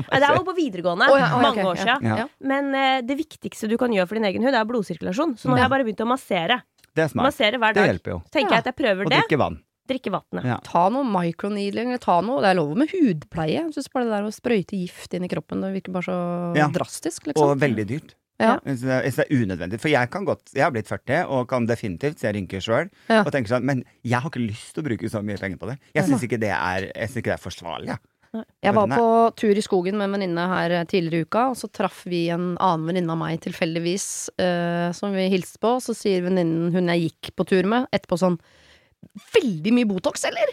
Nei, 0.09 0.19
Det 0.19 0.25
er 0.31 0.35
jo 0.41 0.45
på 0.49 0.57
videregående. 0.57 1.11
Oh, 1.13 1.19
ja, 1.21 1.29
oh, 1.29 1.39
ja, 1.43 1.45
mange 1.51 1.69
år 1.69 1.77
siden. 1.83 2.09
Ja. 2.09 2.17
Ja. 2.25 2.27
Men 2.41 2.73
uh, 2.75 2.99
det 3.05 3.17
viktigste 3.21 3.69
du 3.71 3.77
kan 3.81 3.93
gjøre 3.93 4.09
for 4.09 4.19
din 4.19 4.29
egen 4.31 4.45
hud, 4.47 4.55
er 4.57 4.65
blodsirkulasjon. 4.69 5.37
Så 5.39 5.49
nå 5.51 5.57
har 5.59 5.67
jeg 5.67 5.75
bare 5.77 5.87
begynt 5.89 6.05
å 6.07 6.09
massere. 6.09 6.61
Det 6.97 7.05
er 7.05 7.13
smart. 7.13 7.29
Massere 7.31 7.59
hver 7.61 7.77
dag. 7.77 7.85
Det 7.85 7.91
hjelper 7.93 8.15
jo. 8.17 8.21
Tenker 8.35 8.55
Ja. 8.55 8.61
jeg 8.61 8.65
at 8.67 8.71
jeg 8.73 8.79
prøver 8.81 9.05
Og 9.07 9.11
det. 9.13 9.19
drikke 9.25 9.39
vann. 9.45 9.59
Drikke 9.89 10.11
vannet. 10.13 10.45
Ja. 10.45 10.57
Ta 10.67 10.83
noe 10.93 11.05
microneedling, 11.09 11.89
eller 11.95 12.01
ta 12.03 12.19
noe 12.21 12.43
Det 12.45 12.51
er 12.51 12.59
lov 12.59 12.75
med 12.77 12.91
hudpleie. 12.93 13.63
Jeg 13.63 13.73
syns 13.77 13.87
bare 13.95 14.05
det 14.05 14.13
der 14.19 14.27
å 14.29 14.33
sprøyte 14.35 14.77
gift 14.77 15.15
inn 15.17 15.25
i 15.25 15.31
kroppen, 15.33 15.63
det 15.65 15.71
virker 15.79 15.95
bare 15.95 16.05
så 16.11 16.57
Ja. 16.59 16.67
drastisk, 16.69 17.31
liksom. 17.31 17.41
Og 17.55 17.57
veldig 17.63 17.87
dyrt. 17.89 18.15
Ja. 18.39 18.59
Jeg 18.65 18.79
synes 18.79 18.83
det 18.83 18.91
er- 19.19 19.25
det 19.25 19.43
unødvendig. 19.43 19.81
For 19.81 19.89
jeg 19.89 20.11
kan 20.11 20.25
godt 20.25 20.53
Jeg 20.55 20.63
har 20.63 20.71
blitt 20.71 20.87
40 20.87 21.27
og 21.27 21.49
kan 21.49 21.67
definitivt 21.67 22.21
se 22.21 22.33
rynker 22.33 22.61
sjøl. 22.63 22.91
Ja. 23.09 23.23
Og 23.25 23.33
tenker 23.33 23.49
sånn 23.49 23.65
Men 23.65 23.85
jeg 24.05 24.21
har 24.21 24.31
ikke 24.31 24.47
lyst 24.47 24.75
til 24.75 24.83
å 24.85 24.87
bruke 24.87 25.11
så 25.11 25.23
mye 25.25 25.39
penger 25.39 25.59
på 25.59 25.67
det. 25.71 25.79
Jeg 25.95 26.05
syns 26.05 26.23
ikke 26.23 26.39
det 26.39 26.55
er 26.55 26.93
Jeg 26.95 27.09
synes 27.09 27.17
ikke 27.17 27.33
det 27.35 27.39
er 27.41 27.51
forsvarlig. 27.51 27.87
jeg. 27.87 27.99
Jeg 28.63 28.75
var 28.75 28.87
på 28.87 29.37
tur 29.37 29.57
i 29.57 29.65
skogen 29.65 29.97
med 29.97 30.09
en 30.09 30.21
venninne 30.21 30.49
her 30.51 30.71
eh, 30.71 30.85
tidligere 30.85 31.25
i 31.25 31.25
uka, 31.25 31.47
og 31.49 31.57
så 31.57 31.71
traff 31.73 32.05
vi 32.05 32.27
en 32.29 32.59
annen 32.61 32.87
venninne 32.91 33.15
av 33.15 33.17
meg 33.17 33.41
tilfeldigvis, 33.41 34.29
uh, 34.39 34.93
som 34.93 35.15
vi 35.17 35.31
hilste 35.33 35.57
på, 35.63 35.79
så 35.81 35.97
sier 35.97 36.27
venninnen 36.27 36.75
hun 36.75 36.93
jeg 36.93 37.09
gikk 37.09 37.33
på 37.41 37.47
tur 37.49 37.65
med, 37.65 37.89
etterpå 37.91 38.21
sånn 38.21 38.39
Veldig 39.33 39.73
mye 39.73 39.87
Botox, 39.87 40.25
eller? 40.27 40.51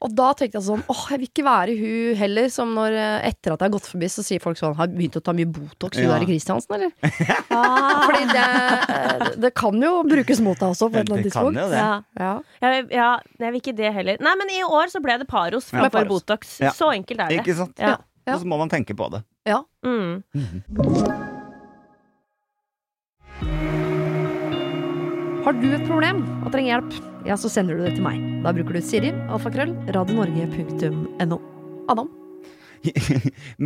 Og 0.00 0.14
da 0.16 0.30
tenkte 0.32 0.56
jeg 0.56 0.64
sånn, 0.64 0.82
åh, 0.88 1.00
jeg 1.12 1.18
vil 1.20 1.28
ikke 1.28 1.44
være 1.44 1.74
hun 1.76 2.16
heller, 2.16 2.46
som 2.48 2.70
når 2.74 2.94
eh, 2.96 3.28
etter 3.28 3.52
at 3.52 3.60
jeg 3.60 3.68
har 3.68 3.74
gått 3.74 3.88
forbi, 3.90 4.08
så 4.08 4.24
sier 4.24 4.40
folk 4.40 4.56
sånn, 4.56 4.72
har 4.78 4.88
begynt 4.88 5.18
å 5.20 5.22
ta 5.26 5.34
mye 5.36 5.44
Botox, 5.52 5.98
hun 6.00 6.06
Ja. 6.08 6.14
der 6.16 6.24
i 6.24 6.28
Kristiansen, 6.30 6.74
eller? 6.78 6.90
Ah, 7.50 8.06
Fordi 8.06 8.22
det, 8.30 8.44
eh, 8.46 9.24
det 9.44 9.50
kan 9.60 9.76
jo 9.82 9.90
brukes 10.08 10.40
mot 10.40 10.56
deg 10.58 10.70
også, 10.72 10.88
på 10.88 10.96
et 10.96 11.04
eller 11.04 11.18
annet 11.18 11.28
Det 11.28 11.32
kan 11.34 11.50
tidspunkt. 11.50 11.60
jo 11.60 11.68
det. 11.68 11.82
ja. 11.82 12.02
Ja. 12.16 12.32
Jeg, 12.64 12.86
ja, 12.96 13.10
jeg 13.44 13.52
vil 13.52 13.60
ikke 13.60 13.76
det 13.76 13.92
heller. 13.98 14.16
Nei, 14.24 14.34
men 14.40 14.54
i 14.56 14.62
år 14.64 14.88
så 14.94 15.02
ble 15.04 15.18
det 15.20 15.28
Paros 15.28 15.68
Ja, 15.72 15.82
framfor 15.84 16.08
Botox. 16.14 16.56
Ja. 16.64 16.72
Så 16.72 16.88
enkelt 16.96 17.20
er 17.20 17.28
det. 17.34 17.42
Ikke 17.44 17.56
sant? 17.60 17.76
Ja. 17.78 17.98
Ja. 18.26 18.34
Og 18.36 18.40
så 18.44 18.46
må 18.48 18.56
man 18.60 18.68
tenke 18.72 18.94
på 18.96 19.10
det. 19.12 19.20
Mm. 19.84 20.22
Har 25.44 25.56
du 25.56 25.66
et 25.72 25.84
problem 25.88 26.20
og 26.44 26.50
trenger 26.52 26.74
hjelp, 26.74 26.96
ja, 27.28 27.36
så 27.40 27.48
sender 27.52 27.78
du 27.78 27.84
det 27.86 27.94
til 27.96 28.04
meg. 28.04 28.20
Da 28.44 28.52
bruker 28.56 28.76
du 28.76 28.84
Siri, 28.84 29.10
alfakrøll, 29.32 29.72
radionorge.no. 29.96 31.38
Adam? 31.90 32.10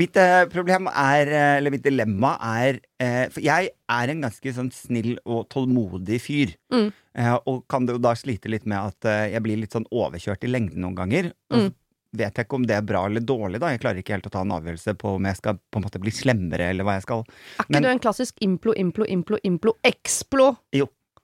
mitt 0.01 0.17
eh, 0.19 0.45
problem 0.51 0.89
er, 0.91 1.29
eh, 1.31 1.53
eller 1.61 1.71
mitt 1.71 1.85
dilemma 1.85 2.33
er 2.43 2.81
eh, 2.99 3.29
For 3.31 3.45
jeg 3.47 3.69
er 3.95 4.11
en 4.11 4.25
ganske 4.25 4.55
sånn 4.57 4.73
snill 4.75 5.13
og 5.23 5.45
tålmodig 5.55 6.19
fyr. 6.25 6.55
Mm. 6.75 6.89
Eh, 7.15 7.37
og 7.47 7.61
kan 7.71 7.87
jo 7.91 7.99
da 8.03 8.15
slite 8.19 8.51
litt 8.51 8.67
med 8.71 8.79
at 8.95 9.07
eh, 9.11 9.29
jeg 9.37 9.45
blir 9.47 9.61
litt 9.63 9.77
sånn 9.77 9.87
overkjørt 9.95 10.47
i 10.49 10.51
lengden 10.51 10.83
noen 10.87 10.99
ganger. 10.99 11.31
Og 11.55 11.61
Mm. 11.69 11.71
vet 12.15 12.37
jeg 12.39 12.47
ikke 12.47 12.59
om 12.61 12.67
det 12.71 12.75
er 12.79 12.85
bra 12.87 13.05
eller 13.11 13.23
dårlig, 13.27 13.59
da. 13.63 13.71
Jeg 13.75 13.81
klarer 13.83 13.99
ikke 14.03 14.15
helt 14.17 14.27
å 14.31 14.35
ta 14.35 14.43
en 14.47 14.55
avgjørelse 14.55 14.93
på 14.99 15.15
om 15.19 15.25
jeg 15.31 15.39
skal 15.43 15.59
på 15.59 15.79
en 15.81 15.87
måte 15.87 15.99
bli 16.03 16.13
slemmere, 16.15 16.69
eller 16.71 16.87
hva 16.87 16.95
jeg 16.99 17.07
skal. 17.09 17.25
Er 17.59 17.65
ikke 17.65 17.73
Men- 17.75 17.83
du 17.83 17.89
en 17.91 18.03
klassisk 18.03 18.39
implo, 18.47 18.75
implo, 18.79 19.07
implo, 19.11 19.39
implo, 19.47 19.75
explo? 19.83 20.53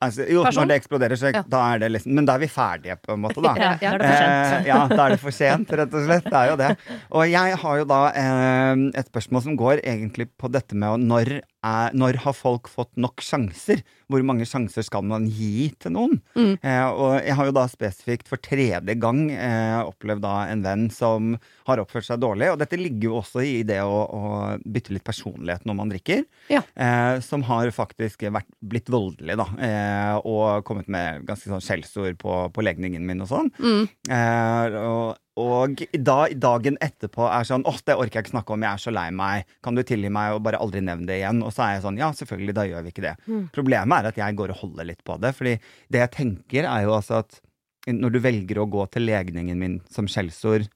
Altså, 0.00 0.24
jo, 0.32 0.40
Person? 0.46 0.62
når 0.62 0.68
det 0.70 0.76
eksploderer, 0.80 1.18
så 1.20 1.30
Ja. 1.34 1.42
da 1.46 1.58
er 1.74 1.78
det 1.82 1.90
liksom 1.92 2.14
Men 2.16 2.24
da 2.24 2.34
er 2.34 2.38
vi 2.40 2.46
ferdige, 2.48 2.96
på 3.04 3.12
en 3.12 3.20
måte, 3.20 3.42
da. 3.44 3.52
Ja, 3.54 3.72
Ja, 3.84 3.98
da 3.98 4.06
er 4.06 4.08
det 4.08 4.08
for 4.08 4.16
sent. 4.16 4.62
Eh, 4.62 4.66
ja, 4.70 4.78
da 4.88 5.04
er 5.04 5.10
det 5.10 5.20
for 5.20 5.30
sent, 5.30 5.68
rett 5.76 5.92
og 5.94 6.06
slett. 6.06 6.24
Det 6.24 6.38
er 6.40 6.48
jo 6.50 6.56
det. 6.56 6.70
Og 7.12 7.26
jeg 7.28 7.56
har 7.64 7.78
jo 7.82 7.84
da 7.84 8.00
eh, 8.16 8.84
et 8.96 9.10
spørsmål 9.12 9.42
som 9.44 9.56
går 9.60 9.82
egentlig 9.84 10.28
på 10.40 10.48
dette 10.50 10.72
med 10.74 11.04
når, 11.04 11.42
er, 11.66 11.94
når 11.96 12.20
har 12.24 12.36
folk 12.36 12.68
fått 12.70 12.92
nok 13.00 13.22
sjanser? 13.24 13.82
Hvor 14.10 14.22
mange 14.26 14.46
sjanser 14.48 14.84
skal 14.86 15.04
man 15.06 15.28
gi 15.30 15.68
til 15.80 15.94
noen? 15.94 16.16
Mm. 16.34 16.54
Eh, 16.56 16.86
og 16.88 17.14
jeg 17.20 17.36
har 17.38 17.48
jo 17.48 17.54
da 17.54 17.66
spesifikt 17.70 18.30
for 18.30 18.42
tredje 18.42 18.96
gang 19.00 19.22
eh, 19.34 19.78
opplevd 19.84 20.24
da 20.24 20.34
en 20.50 20.64
venn 20.64 20.88
som 20.94 21.34
har 21.68 21.82
oppført 21.82 22.08
seg 22.08 22.22
dårlig. 22.22 22.50
Og 22.52 22.58
dette 22.62 22.80
ligger 22.80 23.10
jo 23.10 23.20
også 23.20 23.44
i 23.46 23.60
det 23.66 23.78
å, 23.84 24.00
å 24.02 24.22
bytte 24.64 24.96
litt 24.96 25.06
personlighet 25.06 25.68
når 25.68 25.78
man 25.78 25.94
drikker. 25.94 26.24
Ja. 26.50 26.64
Eh, 26.74 27.20
som 27.24 27.44
har 27.46 27.70
faktisk 27.76 28.26
vært, 28.26 28.50
blitt 28.60 28.90
voldelig, 28.90 29.38
da. 29.40 29.48
Eh, 29.62 30.14
og 30.26 30.66
kommet 30.66 30.90
med 30.90 31.26
ganske 31.28 31.52
sånn 31.52 31.64
skjellsord 31.64 32.18
på, 32.20 32.42
på 32.54 32.66
legningen 32.66 33.06
min 33.06 33.22
og 33.24 33.30
sånn. 33.30 33.52
Mm. 33.60 33.82
Eh, 34.10 34.80
og, 34.80 35.18
og 35.40 35.80
da, 36.06 36.16
dagen 36.42 36.76
etterpå 36.84 37.26
er 37.32 37.44
sånn 37.48 37.64
åh, 37.68 37.78
det 37.86 37.96
orker 37.96 38.18
jeg 38.20 38.26
ikke 38.26 38.34
snakke 38.36 38.54
om, 38.54 38.62
jeg 38.66 38.72
er 38.78 38.82
så 38.84 38.92
lei 38.94 39.06
meg. 39.10 39.44
Kan 39.64 39.74
du 39.78 39.82
tilgi 39.86 40.10
meg 40.12 40.36
og 40.36 40.42
bare 40.46 40.60
aldri 40.62 40.80
nevne 40.84 41.06
det 41.08 41.18
igjen? 41.20 41.42
Og 41.46 41.52
så 41.56 41.64
er 41.66 41.72
jeg 41.78 41.84
sånn, 41.86 41.98
ja, 42.00 42.10
selvfølgelig, 42.16 42.54
da 42.60 42.64
gjør 42.68 42.86
vi 42.86 42.92
ikke 42.94 43.06
det. 43.08 43.14
Mm. 43.26 43.44
Problemet 43.56 43.98
er 44.04 44.08
at 44.12 44.20
jeg 44.22 44.36
går 44.40 44.54
og 44.54 44.60
holder 44.64 44.90
litt 44.92 45.02
på 45.08 45.16
det. 45.22 45.32
Fordi 45.38 45.56
det 45.90 46.04
jeg 46.04 46.12
tenker, 46.18 46.68
er 46.70 46.86
jo 46.86 46.94
altså 47.00 47.20
at 47.24 47.40
når 47.88 48.12
du 48.12 48.18
velger 48.20 48.58
å 48.60 48.68
gå 48.70 48.86
til 48.92 49.06
legningen 49.08 49.56
min 49.58 49.78
som 49.90 50.06
skjellsord, 50.10 50.66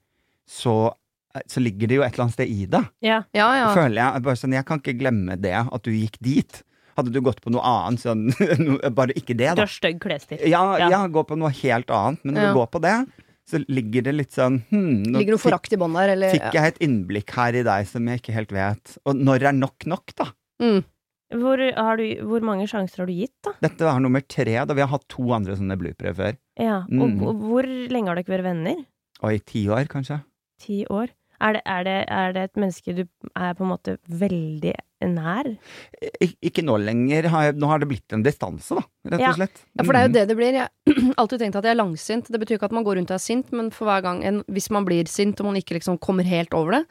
så, 0.49 0.76
så 1.47 1.61
ligger 1.62 1.90
det 1.90 1.99
jo 1.99 2.04
et 2.06 2.14
eller 2.14 2.26
annet 2.26 2.37
sted 2.38 2.49
i 2.52 2.66
det. 2.71 2.80
Ja. 3.04 3.23
Ja, 3.37 3.49
ja. 3.59 3.66
Føler 3.76 4.00
jeg. 4.00 4.23
Bare 4.26 4.40
sånn, 4.40 4.54
jeg 4.56 4.66
kan 4.68 4.80
ikke 4.80 4.97
glemme 5.00 5.37
det, 5.40 5.54
at 5.64 5.85
du 5.85 5.92
gikk 5.92 6.16
dit. 6.25 6.62
Hadde 6.94 7.11
du 7.11 7.18
gått 7.26 7.40
på 7.42 7.50
noe 7.50 7.59
annet, 7.66 8.04
sånn 8.04 8.28
Bare 8.99 9.14
ikke 9.18 9.35
det, 9.35 9.49
Du 9.56 9.59
da. 9.59 9.64
har 9.64 9.73
stygg 9.73 9.97
klesstil. 10.04 10.38
Ja, 10.47 10.61
Ja. 10.78 10.88
ja, 10.92 11.00
gå 11.11 11.25
på 11.26 11.35
noe 11.40 11.50
helt 11.50 11.90
annet. 11.90 12.21
Men 12.23 12.37
når 12.37 12.44
Ja. 12.44 12.52
du 12.52 12.59
går 12.61 12.68
på 12.76 12.80
det, 12.85 12.94
så 13.51 13.61
ligger 13.69 14.03
det 14.07 14.15
litt 14.15 14.33
sånn 14.33 14.63
hmm, 14.71 15.03
nå 15.13 15.19
Ligger 15.21 15.37
noe 15.37 15.43
forakt 15.43 15.73
i 15.73 15.77
bånn 15.81 15.93
der, 15.99 16.15
eller? 16.15 16.33
fikk 16.33 16.55
jeg 16.57 16.73
et 16.73 16.79
innblikk 16.87 17.31
her 17.37 17.59
i 17.61 17.63
deg 17.67 17.87
som 17.91 18.07
jeg 18.09 18.23
ikke 18.23 18.33
helt 18.37 18.53
vet. 18.57 18.97
Og 19.05 19.17
når 19.21 19.49
er 19.51 19.57
nok 19.59 19.87
nok, 19.91 20.15
da? 20.17 20.31
Mm. 20.63 20.83
Hvor, 21.35 21.59
har 21.75 21.97
du, 21.99 22.05
hvor 22.29 22.45
mange 22.47 22.67
sjanser 22.71 23.03
har 23.03 23.07
du 23.11 23.15
gitt, 23.17 23.35
da? 23.43 23.53
Dette 23.65 23.89
er 23.91 24.01
nummer 24.05 24.23
tre, 24.23 24.55
da 24.69 24.75
vi 24.77 24.81
har 24.85 24.91
hatt 24.93 25.07
to 25.11 25.25
andre 25.35 25.57
sånne 25.59 25.77
bloopere 25.81 26.13
før. 26.15 26.37
Ja. 26.61 26.83
Og 26.87 27.09
Mm. 27.11 27.19
hvor- 27.19 27.35
hvor 27.41 27.67
lenge 27.67 28.09
har 28.09 28.15
dere 28.21 28.33
vært 28.37 28.45
venner? 28.49 28.85
Oi, 29.25 29.35
i 29.35 29.39
ti 29.41 29.67
år, 29.69 29.85
kanskje. 29.89 30.23
Ti 30.61 30.85
år? 30.91 31.09
Er 31.41 31.53
det, 31.57 31.62
er, 31.67 31.85
det, 31.85 31.95
er 32.09 32.33
det 32.33 32.43
et 32.50 32.57
menneske 32.57 32.95
du 32.95 33.03
er 33.35 33.55
på 33.59 33.64
en 33.64 33.71
måte 33.73 33.97
veldig 34.09 34.75
nær? 35.14 35.49
Ik 36.23 36.37
ikke 36.41 36.62
nå 36.64 36.76
lenger. 36.81 37.26
Har 37.29 37.43
jeg, 37.49 37.57
nå 37.61 37.67
har 37.69 37.79
det 37.83 37.88
blitt 37.91 38.12
en 38.17 38.23
distanse, 38.23 38.75
da, 38.79 38.83
rett 39.11 39.21
Ja. 39.21 39.31
og 39.31 39.37
slett. 39.41 39.64
Ja, 39.76 39.85
for 39.85 39.93
det 39.93 40.00
er 40.00 40.07
jo 40.07 40.09
Mhm. 40.09 40.14
det 40.14 40.29
det 40.29 40.37
blir. 40.37 40.53
Jeg 40.53 40.69
har 41.09 41.14
alltid 41.19 41.41
tenkt 41.41 41.57
at 41.57 41.64
jeg 41.64 41.75
er 41.76 41.83
langsint. 41.83 42.31
Det 42.31 42.41
betyr 42.41 42.57
ikke 42.59 42.71
at 42.71 42.73
man 42.73 42.85
går 42.85 42.97
rundt 42.97 43.11
og 43.11 43.19
er 43.19 43.25
sint, 43.26 43.53
men 43.53 43.71
for 43.71 43.85
hver 43.87 44.03
gang 44.03 44.25
en, 44.25 44.43
hvis 44.49 44.71
man 44.71 44.85
blir 44.87 45.05
sint 45.07 45.41
og 45.41 45.47
man 45.47 45.57
ikke 45.57 45.75
liksom 45.81 45.99
kommer 45.99 46.25
helt 46.25 46.55
over 46.55 46.79
det, 46.79 46.85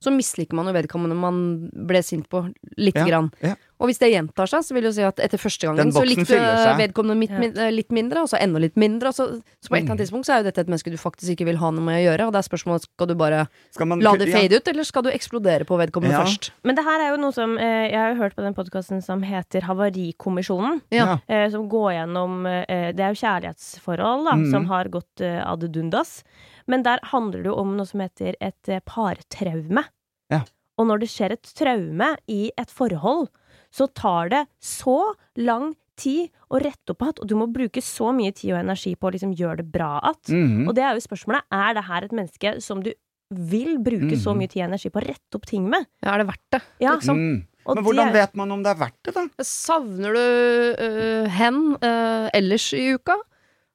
så 0.00 0.12
misliker 0.14 0.54
man 0.54 0.66
jo 0.70 0.72
vedkommende 0.78 1.16
man 1.18 1.70
ble 1.88 1.98
sint 2.06 2.28
på, 2.30 2.44
lite 2.78 3.00
Ja, 3.02 3.06
grann. 3.08 3.32
ja. 3.42 3.56
Og 3.78 3.86
hvis 3.86 3.98
det 4.02 4.08
gjentar 4.10 4.48
seg, 4.50 4.64
så 4.66 4.74
vil 4.74 4.82
det 4.82 4.90
jo 4.90 4.96
si 4.96 5.04
at 5.06 5.20
etter 5.22 5.38
første 5.38 5.68
gangen 5.68 5.92
så 5.94 6.02
likte 6.02 6.26
du 6.26 6.78
vedkommende 6.80 7.16
mitt, 7.16 7.30
Ja. 7.30 7.38
min- 7.38 7.56
eh, 7.56 7.70
litt 7.70 7.90
mindre, 7.94 8.22
og 8.22 8.28
så 8.28 8.40
enda 8.42 8.58
litt 8.58 8.74
mindre, 8.76 9.08
og 9.08 9.14
så, 9.14 9.26
så 9.62 9.68
på 9.70 9.76
et 9.76 9.78
eller 9.78 9.84
Mm. 9.86 9.90
annet 9.92 10.00
tidspunkt 10.02 10.26
så 10.26 10.34
er 10.34 10.38
jo 10.42 10.46
dette 10.50 10.58
et 10.58 10.66
menneske 10.66 10.90
du 10.90 10.96
faktisk 10.98 11.30
ikke 11.36 11.44
vil 11.46 11.56
ha 11.58 11.70
noe 11.70 11.84
med 11.84 11.94
å 11.94 12.02
gjøre, 12.10 12.26
og 12.26 12.32
det 12.32 12.38
er 12.42 12.48
spørsmålet 12.48 12.82
skal 12.88 13.06
du 13.06 13.14
bare 13.14 13.48
Skal 13.70 13.86
man 13.86 14.00
la 14.00 14.12
det 14.16 14.26
det 14.32 14.50
ja. 14.50 14.56
ut, 14.58 14.66
eller 14.68 14.82
skal 14.84 15.02
du 15.02 15.10
eksplodere 15.10 15.64
på 15.64 15.78
vedkommende 15.78 16.10
Ja. 16.18 16.24
først? 16.24 16.50
Men 16.64 16.74
det 16.74 16.84
her 16.84 17.00
er 17.00 17.10
jo 17.14 17.22
noe 17.22 17.32
som 17.32 17.56
eh, 17.58 17.88
Jeg 17.88 17.96
har 17.98 18.14
jo 18.14 18.20
hørt 18.22 18.34
på 18.34 18.42
den 18.42 18.54
podkasten 18.54 19.02
som 19.02 19.22
heter 19.22 19.62
Havarikommisjonen. 19.62 20.80
Ja. 20.90 21.06
Ja. 21.06 21.18
Eh, 21.28 21.50
som 21.50 21.68
går 21.68 21.92
gjennom 21.94 22.46
eh, 22.46 22.92
Det 22.92 23.00
er 23.00 23.14
jo 23.14 23.22
kjærlighetsforhold 23.26 24.24
da, 24.24 24.32
mm. 24.34 24.50
som 24.50 24.66
har 24.66 24.84
gått 24.88 25.20
eh, 25.20 25.42
ad 25.46 25.60
dundas. 25.72 26.22
Men 26.66 26.82
der 26.82 26.98
handler 27.12 27.42
det 27.42 27.46
jo 27.46 27.54
om 27.56 27.76
noe 27.76 27.86
som 27.86 28.00
heter 28.00 28.34
et 28.40 28.68
eh, 28.68 28.80
partraume. 28.84 29.84
Ja. 30.30 30.42
Og 30.78 30.86
når 30.86 31.00
det 31.00 31.08
skjer 31.10 31.32
et 31.32 31.42
traume 31.58 32.16
i 32.28 32.50
et 32.58 32.70
forhold, 32.70 33.28
så 33.70 33.86
tar 33.94 34.28
det 34.32 34.46
så 34.62 35.14
lang 35.36 35.74
tid 35.98 36.30
å 36.50 36.60
rette 36.62 36.94
opp 36.94 37.02
igjen, 37.02 37.18
og 37.20 37.26
du 37.28 37.34
må 37.34 37.48
bruke 37.52 37.82
så 37.82 38.12
mye 38.14 38.32
tid 38.32 38.52
og 38.54 38.60
energi 38.60 38.94
på 38.94 39.08
å 39.08 39.12
liksom 39.12 39.34
gjøre 39.34 39.56
det 39.64 39.72
bra 39.72 39.98
igjen. 40.00 40.38
Mhm. 40.38 40.68
Og 40.68 40.74
det 40.78 40.84
er 40.84 40.94
jo 40.94 41.02
spørsmålet 41.08 41.42
er 41.50 41.74
det 41.74 41.84
her 41.84 42.04
et 42.04 42.12
menneske 42.12 42.60
som 42.62 42.82
du 42.82 42.92
vil 43.34 43.76
bruke 43.78 44.16
så 44.16 44.32
Mhm. 44.32 44.38
mye 44.38 44.48
tid 44.48 44.62
og 44.62 44.68
energi 44.70 44.88
på 44.90 45.00
å 45.02 45.06
rette 45.06 45.34
opp 45.34 45.44
ting 45.46 45.68
med. 45.68 45.86
Ja, 46.02 46.14
er 46.14 46.18
det 46.18 46.28
verdt 46.28 46.50
det? 46.52 46.62
Ja, 46.80 46.94
liksom? 46.96 47.16
Mm. 47.18 47.44
og 47.66 47.74
Men 47.76 47.84
hvordan 47.84 48.12
vet 48.12 48.34
man 48.34 48.52
om 48.52 48.62
det 48.62 48.70
er 48.70 48.80
verdt 48.86 49.02
det, 49.04 49.14
da? 49.14 49.26
Savner 49.44 50.14
du 50.14 50.74
uh, 50.80 51.28
hen 51.28 51.74
uh, 51.82 52.30
ellers 52.32 52.72
i 52.72 52.94
uka? 52.94 53.18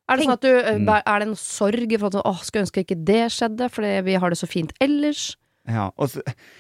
Er 0.10 0.18
det 0.18 0.26
sånn 0.26 0.34
at 0.34 0.42
du, 0.42 0.48
øh, 0.50 0.80
Mm. 0.80 0.90
Er 1.06 1.20
det 1.20 1.28
en 1.28 1.36
sorg 1.36 1.92
i 1.94 1.98
forhold 1.98 2.12
til 2.12 2.22
åh, 2.26 2.40
skulle 2.44 2.66
ønske 2.66 2.84
ikke 2.84 3.06
det 3.06 3.32
skjedde, 3.32 3.70
fordi 3.72 4.04
vi 4.04 4.16
har 4.16 4.30
det 4.30 4.38
så 4.40 4.48
fint 4.50 4.74
ellers? 4.82 5.36
Ja, 5.70 5.92
og 5.96 6.10
så, 6.12 6.20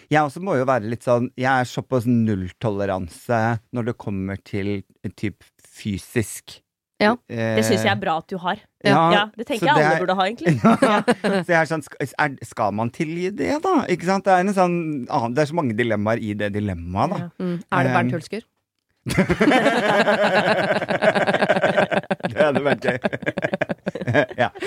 jeg 0.10 0.22
også 0.24 0.40
må 0.40 0.54
jo 0.56 0.64
være 0.70 0.88
litt 0.88 1.04
sånn 1.04 1.26
Jeg 1.36 1.52
er 1.52 1.66
såpass 1.68 2.06
nulltoleranse 2.08 3.40
når 3.76 3.84
det 3.90 3.98
kommer 4.00 4.38
til 4.48 4.80
typ 5.20 5.44
fysisk. 5.60 6.62
Ja, 7.04 7.18
Det 7.28 7.66
syns 7.68 7.84
jeg 7.84 7.92
er 7.92 8.00
bra 8.00 8.14
at 8.22 8.30
du 8.32 8.38
har. 8.40 8.62
Ja, 8.86 9.02
Ja, 9.12 9.26
det 9.36 9.44
tenker 9.50 9.68
jeg 9.68 9.76
alle 9.76 9.90
er- 9.98 10.00
burde 10.06 10.16
ha, 10.16 10.24
egentlig. 10.30 10.56
så 11.44 11.50
jeg 11.52 11.60
er 11.60 11.68
sånn, 11.68 11.84
skal, 11.84 12.38
skal 12.48 12.72
man 12.80 12.88
tilgi 12.96 13.28
det, 13.36 13.58
da? 13.66 13.82
Ikke 13.92 14.08
sant? 14.08 14.24
Det 14.24 14.32
er, 14.38 14.40
en 14.46 14.56
sånn, 14.56 14.78
ah, 15.12 15.28
det 15.28 15.44
er 15.44 15.48
så 15.52 15.58
mange 15.60 15.76
dilemmaer 15.76 16.16
i 16.24 16.32
det 16.40 16.54
dilemmaet, 16.56 17.12
da. 17.12 17.18
Ja. 17.18 17.28
Mm. 17.44 17.60
Er 17.60 17.84
det 17.84 17.92
Um, 17.92 17.96
Bernt 17.98 18.16
Hulsker? 18.16 18.40
det 22.36 22.48
hadde 22.48 22.64
vært 22.66 22.84
gøy. 22.88 22.98
ja. 24.44 24.50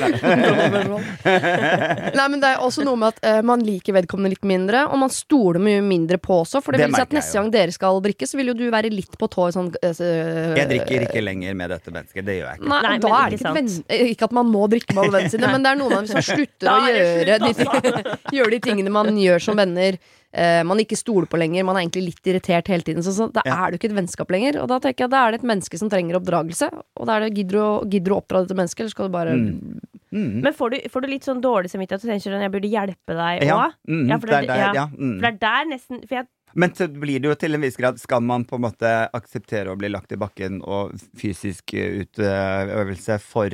Nei, 2.16 2.26
men 2.30 2.40
det 2.42 2.50
er 2.50 2.62
også 2.64 2.84
noe 2.86 2.98
med 3.00 3.14
at 3.14 3.18
øh, 3.30 3.40
man 3.46 3.62
liker 3.66 3.96
vedkommende 3.96 4.34
litt 4.34 4.46
mindre, 4.48 4.84
og 4.90 4.96
man 5.02 5.12
stoler 5.12 5.60
mye 5.62 5.82
mindre 5.84 6.18
på 6.22 6.32
også. 6.42 6.62
For 6.64 6.74
det, 6.74 6.84
Det 6.84 6.90
vil 6.90 6.98
si 6.98 7.06
at 7.06 7.16
neste 7.16 7.38
gang 7.38 7.48
dere 7.54 7.72
skal 7.74 8.02
drikke, 8.04 8.28
så 8.28 8.34
vil 8.40 8.52
jo 8.52 8.56
du 8.58 8.66
være 8.72 8.90
litt 8.92 9.14
på 9.18 9.28
tå 9.32 9.48
i 9.50 9.56
sånn 9.56 9.70
øh, 9.74 10.56
Jeg 10.56 10.66
drikker 10.72 11.08
ikke 11.08 11.24
lenger 11.24 11.58
med 11.58 11.66
dette 11.74 11.94
mennesket. 11.94 12.26
Det 12.26 12.38
gjør 12.40 12.48
jeg 12.50 12.60
ikke. 12.60 12.70
Nei, 12.72 12.82
Nei, 12.86 12.96
da 13.02 13.14
er 13.20 13.32
det 13.32 13.40
ikke 13.40 13.56
ven, 13.60 13.72
eh, 13.88 14.06
ikke 14.14 14.30
at 14.30 14.36
man 14.40 14.52
må 14.52 14.62
drikke 14.72 14.96
med 14.96 15.04
alle 15.04 15.16
vennene 15.18 15.34
sine, 15.36 15.52
men 15.52 15.66
det 15.66 15.72
er 15.72 15.82
noen 15.82 15.96
av 15.96 16.04
dem 16.04 16.12
som 16.12 16.26
slutter 16.26 16.72
å 16.72 16.78
gjøre, 16.86 17.40
slutt, 17.46 17.66
gjøre 17.66 17.96
de, 17.96 18.00
gjøre 18.38 18.54
de 18.56 18.60
tingene 18.70 18.94
man 18.94 19.20
gjør 19.20 19.50
som 19.50 19.58
venner. 19.58 19.92
Eh, 20.36 20.62
man 20.68 20.78
ikke 20.82 20.98
stoler 21.00 21.26
på 21.32 21.40
lenger, 21.40 21.64
man 21.66 21.78
er 21.78 21.86
egentlig 21.86 22.04
litt 22.12 22.28
irritert 22.30 22.68
hele 22.68 22.84
tiden. 22.86 23.02
Så, 23.02 23.16
så 23.16 23.30
da 23.32 23.42
Ja. 23.48 23.64
er 23.64 23.72
du 23.72 23.78
ikke 23.80 23.90
et 23.90 23.96
vennskap 23.96 24.30
lenger. 24.30 24.60
Og 24.62 24.68
da 24.68 24.78
tenker 24.78 25.04
jeg 25.06 25.10
at 25.10 25.16
da 25.16 25.24
er 25.26 25.32
det 25.34 25.40
et 25.42 25.48
menneske 25.50 25.80
som 25.80 25.90
trenger 25.92 26.20
oppdragelse. 26.20 26.68
Og 27.00 27.06
da 27.08 27.16
er 27.16 27.26
det 27.26 27.34
gidder 27.40 27.56
du 27.58 27.62
å, 27.64 27.72
gidder 27.88 28.12
du 28.12 28.14
å 28.14 28.20
oppdra 28.22 28.44
dette 28.44 28.58
mennesket, 28.58 28.84
eller 28.84 28.94
skal 28.94 29.08
du 29.08 29.16
bare 29.16 29.36
Mm. 29.36 29.80
Mm. 30.16 30.40
Men 30.40 30.54
får 30.54 30.70
du, 30.70 30.76
får 30.88 31.02
du 31.02 31.06
litt 31.10 31.24
sånn 31.26 31.40
dårlig 31.42 31.68
samvittighet 31.68 32.04
og 32.04 32.08
tenker 32.08 32.30
sånn 32.30 32.40
jeg 32.44 32.52
burde 32.54 32.68
hjelpe 32.70 33.12
deg 33.18 33.42
òg? 33.42 33.48
Ja, 33.48 33.64
mm, 33.90 34.04
Ja, 34.08 34.18
for 34.22 34.26
det 34.30 34.36
er 34.36 34.46
der, 34.46 34.60
ja. 34.62 34.72
ja. 34.78 34.84
Mm. 34.94 35.16
For 35.18 35.26
det 35.26 35.32
er 35.34 35.40
der 35.42 35.66
nesten 35.72 35.98
For 36.06 36.14
jeg 36.20 36.26
Men 36.54 36.72
så 36.78 36.86
blir 36.88 37.20
det 37.20 37.28
jo 37.28 37.34
til 37.42 37.54
en 37.58 37.60
viss 37.66 37.76
grad 37.76 37.98
Skal 38.00 38.22
man 38.24 38.46
på 38.48 38.56
en 38.56 38.62
måte 38.64 38.92
akseptere 39.12 39.74
å 39.74 39.76
bli 39.76 39.90
lagt 39.92 40.14
i 40.14 40.16
bakken 40.16 40.62
og 40.62 40.94
fysisk 41.18 41.74
utøvelse 41.74 43.18
for 43.20 43.50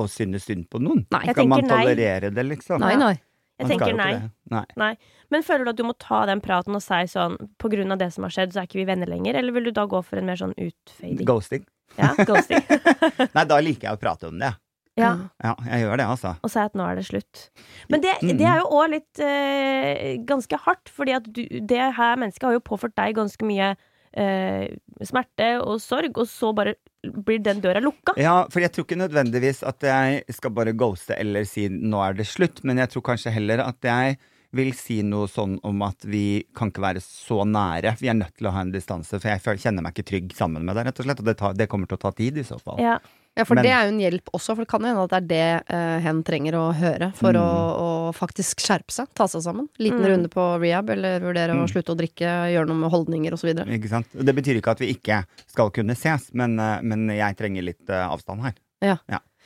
å 0.00 0.06
synes 0.08 0.46
synd 0.48 0.68
på 0.70 0.78
noen? 0.84 1.02
Nei. 1.12 1.24
Skal 1.32 1.48
man 1.50 1.66
tolerere 1.66 2.30
nei. 2.30 2.36
det, 2.36 2.46
liksom? 2.52 2.80
Nei, 2.84 2.94
nei. 3.00 3.14
Jeg 3.60 3.68
tenker 3.74 3.94
nei. 3.96 4.12
nei. 4.50 4.64
nei. 4.80 4.90
Men 5.30 5.44
føler 5.46 5.64
du 5.68 5.70
at 5.74 5.78
du 5.78 5.84
må 5.86 5.94
ta 6.00 6.22
den 6.30 6.40
praten 6.44 6.74
og 6.78 6.82
si 6.82 7.02
sånn 7.12 7.36
på 7.60 7.70
grunn 7.72 7.92
av 7.94 8.00
det 8.00 8.08
som 8.14 8.24
har 8.26 8.32
skjedd, 8.34 8.54
så 8.54 8.62
er 8.62 8.70
ikke 8.70 8.80
vi 8.80 8.88
venner 8.88 9.06
lenger? 9.12 9.36
Eller 9.38 9.52
vil 9.56 9.68
du 9.68 9.74
da 9.76 9.84
gå 9.90 10.00
for 10.06 10.18
en 10.20 10.26
mer 10.30 10.40
sånn 10.40 10.56
utfading? 10.56 11.22
Ghosting. 11.28 11.64
Ja, 11.98 12.14
ghosting. 12.24 12.62
Nei, 13.36 13.44
da 13.50 13.60
liker 13.62 13.88
jeg 13.90 13.98
å 13.98 14.00
prate 14.00 14.28
om 14.30 14.38
det. 14.42 14.52
ja. 15.00 15.12
Ja, 15.42 15.54
jeg 15.70 15.84
gjør 15.84 15.96
det, 16.02 16.06
altså. 16.12 16.34
Og 16.44 16.50
si 16.52 16.58
at 16.62 16.74
nå 16.78 16.84
er 16.90 16.98
det 16.98 17.06
slutt. 17.08 17.44
Men 17.88 18.02
det, 18.04 18.16
Mm. 18.22 18.34
det 18.38 18.46
er 18.50 18.58
jo 18.60 18.66
òg 18.80 18.90
litt 18.96 19.20
eh, 19.24 20.16
ganske 20.28 20.58
hardt, 20.66 20.90
fordi 20.92 21.14
at 21.16 21.26
du, 21.30 21.40
det 21.60 21.84
her 21.96 22.16
mennesket 22.20 22.46
har 22.48 22.52
jo 22.58 22.60
påført 22.66 22.94
deg 22.98 23.14
ganske 23.16 23.46
mye 23.48 23.70
eh, 24.18 24.66
smerte 25.06 25.52
og 25.62 25.78
sorg, 25.82 26.18
og 26.18 26.26
så 26.28 26.50
bare 26.56 26.74
blir 27.02 27.40
den 27.42 27.62
døra 27.64 27.80
lukka. 27.80 28.14
Ja, 28.20 28.42
for 28.52 28.62
jeg 28.62 28.72
tror 28.74 28.86
ikke 28.86 29.00
nødvendigvis 29.00 29.62
at 29.66 29.84
jeg 29.86 30.24
skal 30.36 30.52
bare 30.56 30.76
ghoste 30.76 31.16
eller 31.16 31.46
si 31.48 31.68
'nå 31.68 32.02
er 32.04 32.18
det 32.18 32.28
slutt', 32.28 32.64
men 32.64 32.78
jeg 32.78 32.90
tror 32.90 33.02
kanskje 33.12 33.32
heller 33.32 33.64
at 33.64 33.80
jeg 33.82 34.18
vil 34.50 34.72
si 34.74 34.98
noe 35.06 35.28
sånn 35.30 35.58
om 35.66 35.82
at 35.86 36.04
vi 36.04 36.42
kan 36.56 36.72
ikke 36.72 36.82
være 36.82 37.02
så 37.04 37.44
nære. 37.46 37.94
Vi 38.00 38.10
er 38.10 38.18
nødt 38.18 38.36
til 38.36 38.50
å 38.50 38.54
ha 38.54 38.64
en 38.64 38.72
distanse, 38.74 39.20
for 39.20 39.30
jeg 39.30 39.62
kjenner 39.62 39.82
meg 39.82 39.94
ikke 39.94 40.10
trygg 40.10 40.34
sammen 40.34 40.64
med 40.66 40.74
deg, 40.74 40.88
rett 40.88 41.02
og 41.02 41.06
slett. 41.06 41.22
Og 41.22 41.28
det, 41.28 41.36
tar, 41.38 41.54
det 41.54 41.68
kommer 41.70 41.86
til 41.86 42.00
å 42.00 42.02
ta 42.02 42.10
tid, 42.10 42.40
i 42.42 42.46
så 42.46 42.58
fall. 42.58 42.82
Ja. 42.82 42.98
Ja, 43.40 43.46
for 43.48 43.56
Men- 43.56 43.64
det 43.64 43.72
er 43.72 43.86
jo 43.88 43.92
en 43.94 44.00
hjelp 44.02 44.30
også, 44.36 44.52
for 44.54 44.62
det 44.66 44.68
kan 44.68 44.84
jo 44.84 44.90
hende 44.92 45.04
at 45.06 45.14
det 45.14 45.20
er 45.22 45.28
det 45.30 45.74
uh, 45.74 45.98
hen 46.04 46.20
trenger 46.28 46.56
å 46.60 46.64
høre 46.76 47.10
for 47.16 47.32
å, 47.40 47.46
å 47.80 47.88
faktisk 48.16 48.60
skjerpe 48.60 48.92
seg, 48.92 49.08
ta 49.16 49.24
seg 49.32 49.42
sammen. 49.46 49.68
Liten 49.80 50.02
Mm. 50.04 50.08
runde 50.12 50.28
på 50.32 50.44
rehab, 50.60 50.90
eller 50.92 51.20
vurdere 51.24 51.54
å 51.56 51.62
Mm. 51.64 51.70
slutte 51.72 51.94
å 51.94 51.98
drikke, 51.98 52.28
gjøre 52.52 52.68
noe 52.68 52.76
med 52.84 52.90
holdninger 52.92 53.32
osv. 53.32 53.54
Ikke 53.64 53.88
sant? 53.88 54.06
Det 54.12 54.34
betyr 54.36 54.60
ikke 54.60 54.74
at 54.76 54.82
vi 54.84 54.92
ikke 54.94 55.22
skal 55.48 55.70
kunne 55.70 55.96
ses, 55.96 56.28
men, 56.34 56.58
eh, 56.60 56.80
men 56.82 57.08
jeg 57.08 57.36
trenger 57.40 57.62
litt 57.64 57.88
uh, 57.88 58.12
avstand 58.12 58.42
her. 58.42 58.54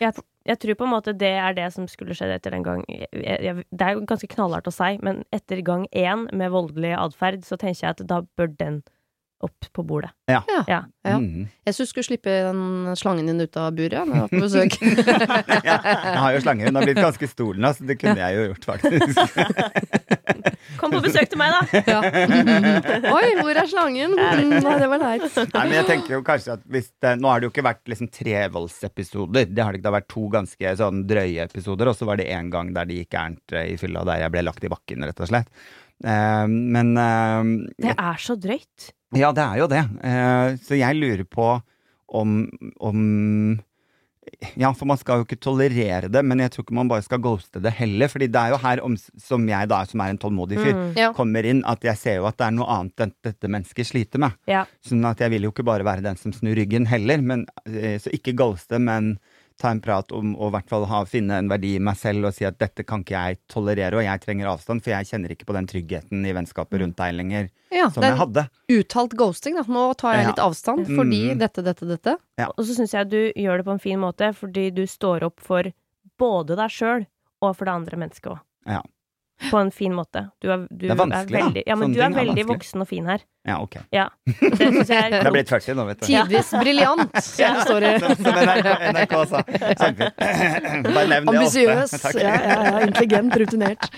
Jeg, 0.00 0.14
jeg 0.44 0.58
tror 0.58 0.74
på 0.74 0.84
en 0.88 0.90
måte 0.90 1.12
det 1.16 1.30
er 1.38 1.54
det 1.54 1.68
som 1.72 1.86
skulle 1.86 2.14
skjedd 2.18 2.32
etter 2.34 2.50
den 2.50 2.64
gang 2.66 2.80
jeg, 2.88 3.06
jeg, 3.14 3.64
Det 3.70 3.80
er 3.86 3.94
jo 3.94 4.00
ganske 4.10 4.26
knallhardt 4.28 4.66
å 4.66 4.72
si, 4.74 4.98
men 5.06 5.22
etter 5.32 5.62
gang 5.62 5.86
én 5.94 6.26
med 6.34 6.50
voldelig 6.50 6.96
atferd, 6.98 7.44
så 7.46 7.56
tenker 7.56 7.80
jeg 7.86 7.90
at 7.94 8.02
da 8.10 8.22
bør 8.36 8.50
den 8.58 8.82
opp 9.44 9.68
på 9.76 9.84
bordet. 9.86 10.10
Ja. 10.30 10.40
Ja. 10.48 10.62
Ja. 11.04 11.18
Mhm. 11.18 11.46
Jeg 11.64 11.76
syns 11.76 11.90
du 11.90 11.92
skulle 11.92 12.08
slippe 12.08 12.32
den 12.46 12.94
slangen 12.98 13.28
din 13.28 13.40
ut 13.40 13.56
av 13.60 13.72
buret 13.76 14.08
når 14.08 14.14
jeg 14.14 14.24
var 14.24 14.32
på 14.32 14.42
besøk. 14.44 14.78
ja, 15.68 15.76
jeg 15.84 16.18
har 16.24 16.36
jo 16.36 16.42
slange. 16.44 16.68
Hun 16.68 16.80
har 16.80 16.88
blitt 16.88 17.00
ganske 17.00 17.28
stor 17.30 17.60
nå, 17.60 17.72
så 17.76 17.88
det 17.88 17.98
kunne 18.00 18.20
jeg 18.20 18.38
jo 18.38 18.46
gjort, 18.50 18.68
faktisk. 18.72 19.84
Kom 20.80 20.92
på 20.94 21.00
besøk 21.04 21.30
til 21.30 21.38
meg, 21.40 21.52
da! 21.54 21.80
ja. 21.94 22.00
Oi, 23.12 23.34
hvor 23.40 23.60
er 23.60 23.68
slangen? 23.70 24.16
Mm, 24.16 24.56
Nei, 24.64 24.74
det 24.80 24.88
var 24.90 25.02
leit. 25.02 25.26
Nei, 25.54 25.64
men 25.68 25.76
jeg 25.78 25.88
tenker 25.90 26.16
jo 26.16 26.22
kanskje 26.26 26.56
at 26.58 26.64
hvis 26.70 26.90
det, 27.02 27.14
Nå 27.20 27.30
har 27.30 27.40
det 27.40 27.48
jo 27.48 27.52
ikke 27.54 27.66
vært 27.66 27.92
liksom 27.92 28.10
tre 28.12 28.36
voldsepisoder. 28.54 29.48
Det 29.50 29.64
har 29.64 29.72
det 29.72 29.80
ikke. 29.80 29.84
Det 29.86 29.92
har 29.92 29.98
vært 30.00 30.10
to 30.14 30.26
ganske 30.32 30.74
sånn 30.80 31.04
drøye 31.08 31.46
episoder, 31.46 31.90
og 31.92 31.98
så 31.98 32.08
var 32.08 32.20
det 32.20 32.28
én 32.32 32.50
gang 32.52 32.72
der 32.76 32.88
det 32.88 33.02
gikk 33.02 33.14
gærent 33.14 33.56
eh, 33.56 33.70
i 33.74 33.78
fylla, 33.80 34.04
der 34.08 34.24
jeg 34.24 34.34
ble 34.34 34.44
lagt 34.48 34.64
i 34.66 34.72
bakken, 34.72 35.06
rett 35.08 35.20
og 35.24 35.30
slett. 35.30 35.50
Eh, 36.02 36.46
men 36.48 36.96
eh, 36.98 37.52
Det 37.86 37.94
er 37.94 38.18
så 38.18 38.34
drøyt. 38.40 38.90
Ja, 39.14 39.30
det 39.36 39.44
er 39.44 39.60
jo 39.62 39.68
det. 39.70 39.84
Eh, 40.02 40.56
så 40.66 40.74
jeg 40.80 40.98
lurer 40.98 41.22
på 41.30 41.52
om, 42.14 42.48
om 42.82 43.60
Ja, 44.58 44.70
for 44.74 44.88
man 44.88 44.98
skal 44.98 45.20
jo 45.20 45.26
ikke 45.26 45.38
tolerere 45.44 46.08
det, 46.10 46.22
men 46.26 46.40
jeg 46.42 46.50
tror 46.50 46.64
ikke 46.64 46.74
man 46.76 46.88
bare 46.90 47.04
skal 47.04 47.20
ghoste 47.22 47.60
det 47.62 47.70
heller. 47.76 48.08
fordi 48.10 48.26
det 48.32 48.40
er 48.40 48.54
jo 48.54 48.58
her, 48.62 48.80
om, 48.82 48.96
som 49.20 49.44
jeg 49.48 49.68
da, 49.70 49.82
som 49.86 50.00
er 50.02 50.10
en 50.14 50.18
tålmodig 50.18 50.58
fyr, 50.58 50.72
Mm. 50.74 50.96
Ja. 50.96 51.12
kommer 51.12 51.44
inn, 51.46 51.62
at 51.68 51.84
jeg 51.84 51.96
ser 52.00 52.16
jo 52.16 52.26
at 52.26 52.36
det 52.40 52.46
er 52.48 52.56
noe 52.56 52.66
annet 52.66 53.00
enn 53.04 53.12
dette 53.22 53.48
mennesket 53.52 53.86
sliter 53.86 54.18
med. 54.18 54.32
Ja. 54.50 54.64
Sånn 54.84 55.04
at 55.06 55.20
jeg 55.22 55.30
vil 55.30 55.42
jo 55.46 55.52
ikke 55.52 55.64
bare 55.68 55.84
være 55.86 56.02
den 56.02 56.16
som 56.16 56.32
snur 56.32 56.56
ryggen 56.56 56.86
heller, 56.90 57.20
men, 57.22 57.46
eh, 57.66 57.98
så 58.02 58.10
ikke 58.12 58.34
ghoste, 58.34 58.80
men 58.80 59.18
ta 59.60 59.70
en 59.70 59.80
prat 59.80 60.10
om 60.12 60.32
å 60.34 60.48
i 60.48 60.54
hvert 60.56 60.68
fall 60.68 60.84
ha, 60.90 61.04
finne 61.06 61.36
en 61.38 61.48
verdi 61.48 61.76
i 61.76 61.82
meg 61.82 61.96
selv 62.00 62.26
og 62.28 62.34
si 62.34 62.46
at 62.48 62.56
dette 62.58 62.82
kan 62.86 63.04
ikke 63.04 63.14
jeg 63.14 63.38
tolerere, 63.52 64.00
og 64.00 64.02
jeg 64.06 64.22
trenger 64.24 64.50
avstand, 64.50 64.82
for 64.82 64.90
jeg 64.94 65.06
kjenner 65.12 65.34
ikke 65.34 65.46
på 65.46 65.54
den 65.56 65.68
tryggheten 65.70 66.26
i 66.26 66.32
vennskapet 66.34 66.82
rundt 66.82 66.96
deg 66.98 67.14
lenger 67.14 67.48
Ja, 67.70 67.88
som 67.88 68.02
det 68.02 68.10
jeg 68.10 68.16
er 68.16 68.20
hadde. 68.24 68.44
uttalt 68.74 69.14
ghosting, 69.18 69.54
da. 69.60 69.64
Nå 69.68 69.84
tar 70.00 70.16
jeg 70.18 70.24
Ja. 70.24 70.32
litt 70.32 70.42
avstand 70.42 70.86
fordi 70.90 71.22
mm. 71.34 71.38
dette, 71.38 71.62
dette, 71.62 71.86
dette. 71.86 72.16
Og 72.56 72.64
så 72.64 72.74
syns 72.74 72.94
jeg 72.96 73.10
du 73.10 73.20
gjør 73.36 73.58
det 73.62 73.66
på 73.70 73.76
en 73.76 73.84
fin 73.86 74.00
måte, 74.02 74.32
fordi 74.34 74.70
du 74.74 74.84
står 74.90 75.22
opp 75.30 75.40
for 75.40 75.70
både 76.18 76.56
deg 76.58 76.70
sjøl 76.70 77.06
og 77.42 77.56
for 77.56 77.64
det 77.64 77.74
andre 77.74 77.96
mennesket 78.00 78.32
òg. 78.34 78.40
Ja. 78.66 78.82
På 79.50 79.58
en 79.58 79.70
fin 79.74 79.92
måte. 79.92 80.28
Du 80.40 80.46
er, 80.52 80.62
du 80.70 80.86
Det 80.86 80.92
er 80.94 80.98
vanskelig, 80.98 81.38
er 81.38 81.44
veldig, 81.44 81.62
Ja, 81.66 81.74
men 81.76 81.88
Sånne 81.88 81.94
du 81.94 82.00
er 82.00 82.04
er 82.06 82.14
veldig 82.14 82.34
vanskelig. 82.34 82.46
voksen 82.54 82.84
og 82.84 82.88
fin 82.88 83.06
her. 83.10 83.24
Ja, 83.44 83.56
ok. 83.60 83.74
Ja. 83.92 84.04
Det 84.24 84.56
syns 84.58 84.88
jeg 84.88 85.00
er 85.02 85.16
er 85.26 85.34
blitt 85.34 85.50
40 85.50 85.74
nå, 85.76 85.84
vet 85.90 86.00
du. 86.00 86.06
Tidvis 86.06 86.52
briljant, 86.62 87.16
som 87.26 87.56
det 87.58 87.64
står 87.66 87.84
i. 87.84 87.90
Som, 88.00 88.14
som 88.22 88.38
NRK, 88.40 88.68
NRK 88.94 89.14
sa. 89.32 89.42
Bare 90.86 91.06
nevn 91.10 91.28
det 91.28 91.34
Ambisiøs. 91.34 91.96
Ja, 92.14 92.30
ja, 92.30 92.58
ja, 92.70 92.74
intelligent, 92.86 93.36
rutinert. 93.42 93.90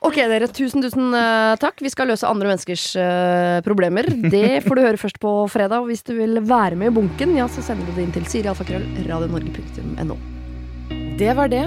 Ok, 0.00 0.16
dere. 0.16 0.48
Tusen, 0.54 0.82
tusen 0.82 1.12
uh, 1.14 1.54
takk. 1.60 1.82
Vi 1.84 1.92
skal 1.92 2.10
løse 2.10 2.26
andre 2.26 2.50
menneskers 2.50 2.86
uh, 2.98 3.58
problemer. 3.66 4.08
Det 4.32 4.62
får 4.66 4.78
du 4.80 4.84
høre 4.86 5.00
først 5.00 5.20
på 5.22 5.34
fredag. 5.52 5.84
Og 5.84 5.92
hvis 5.92 6.02
du 6.08 6.16
vil 6.18 6.40
være 6.40 6.78
med 6.78 6.90
i 6.92 6.96
bunken, 6.98 7.36
ja, 7.38 7.46
så 7.52 7.62
sender 7.66 7.86
du 7.86 7.98
det 7.98 8.08
inn 8.08 8.16
til 8.16 8.26
sirialfakrøll 8.32 8.88
radionorge.no. 9.06 10.18
Det 11.18 11.36
var 11.36 11.52
det. 11.52 11.66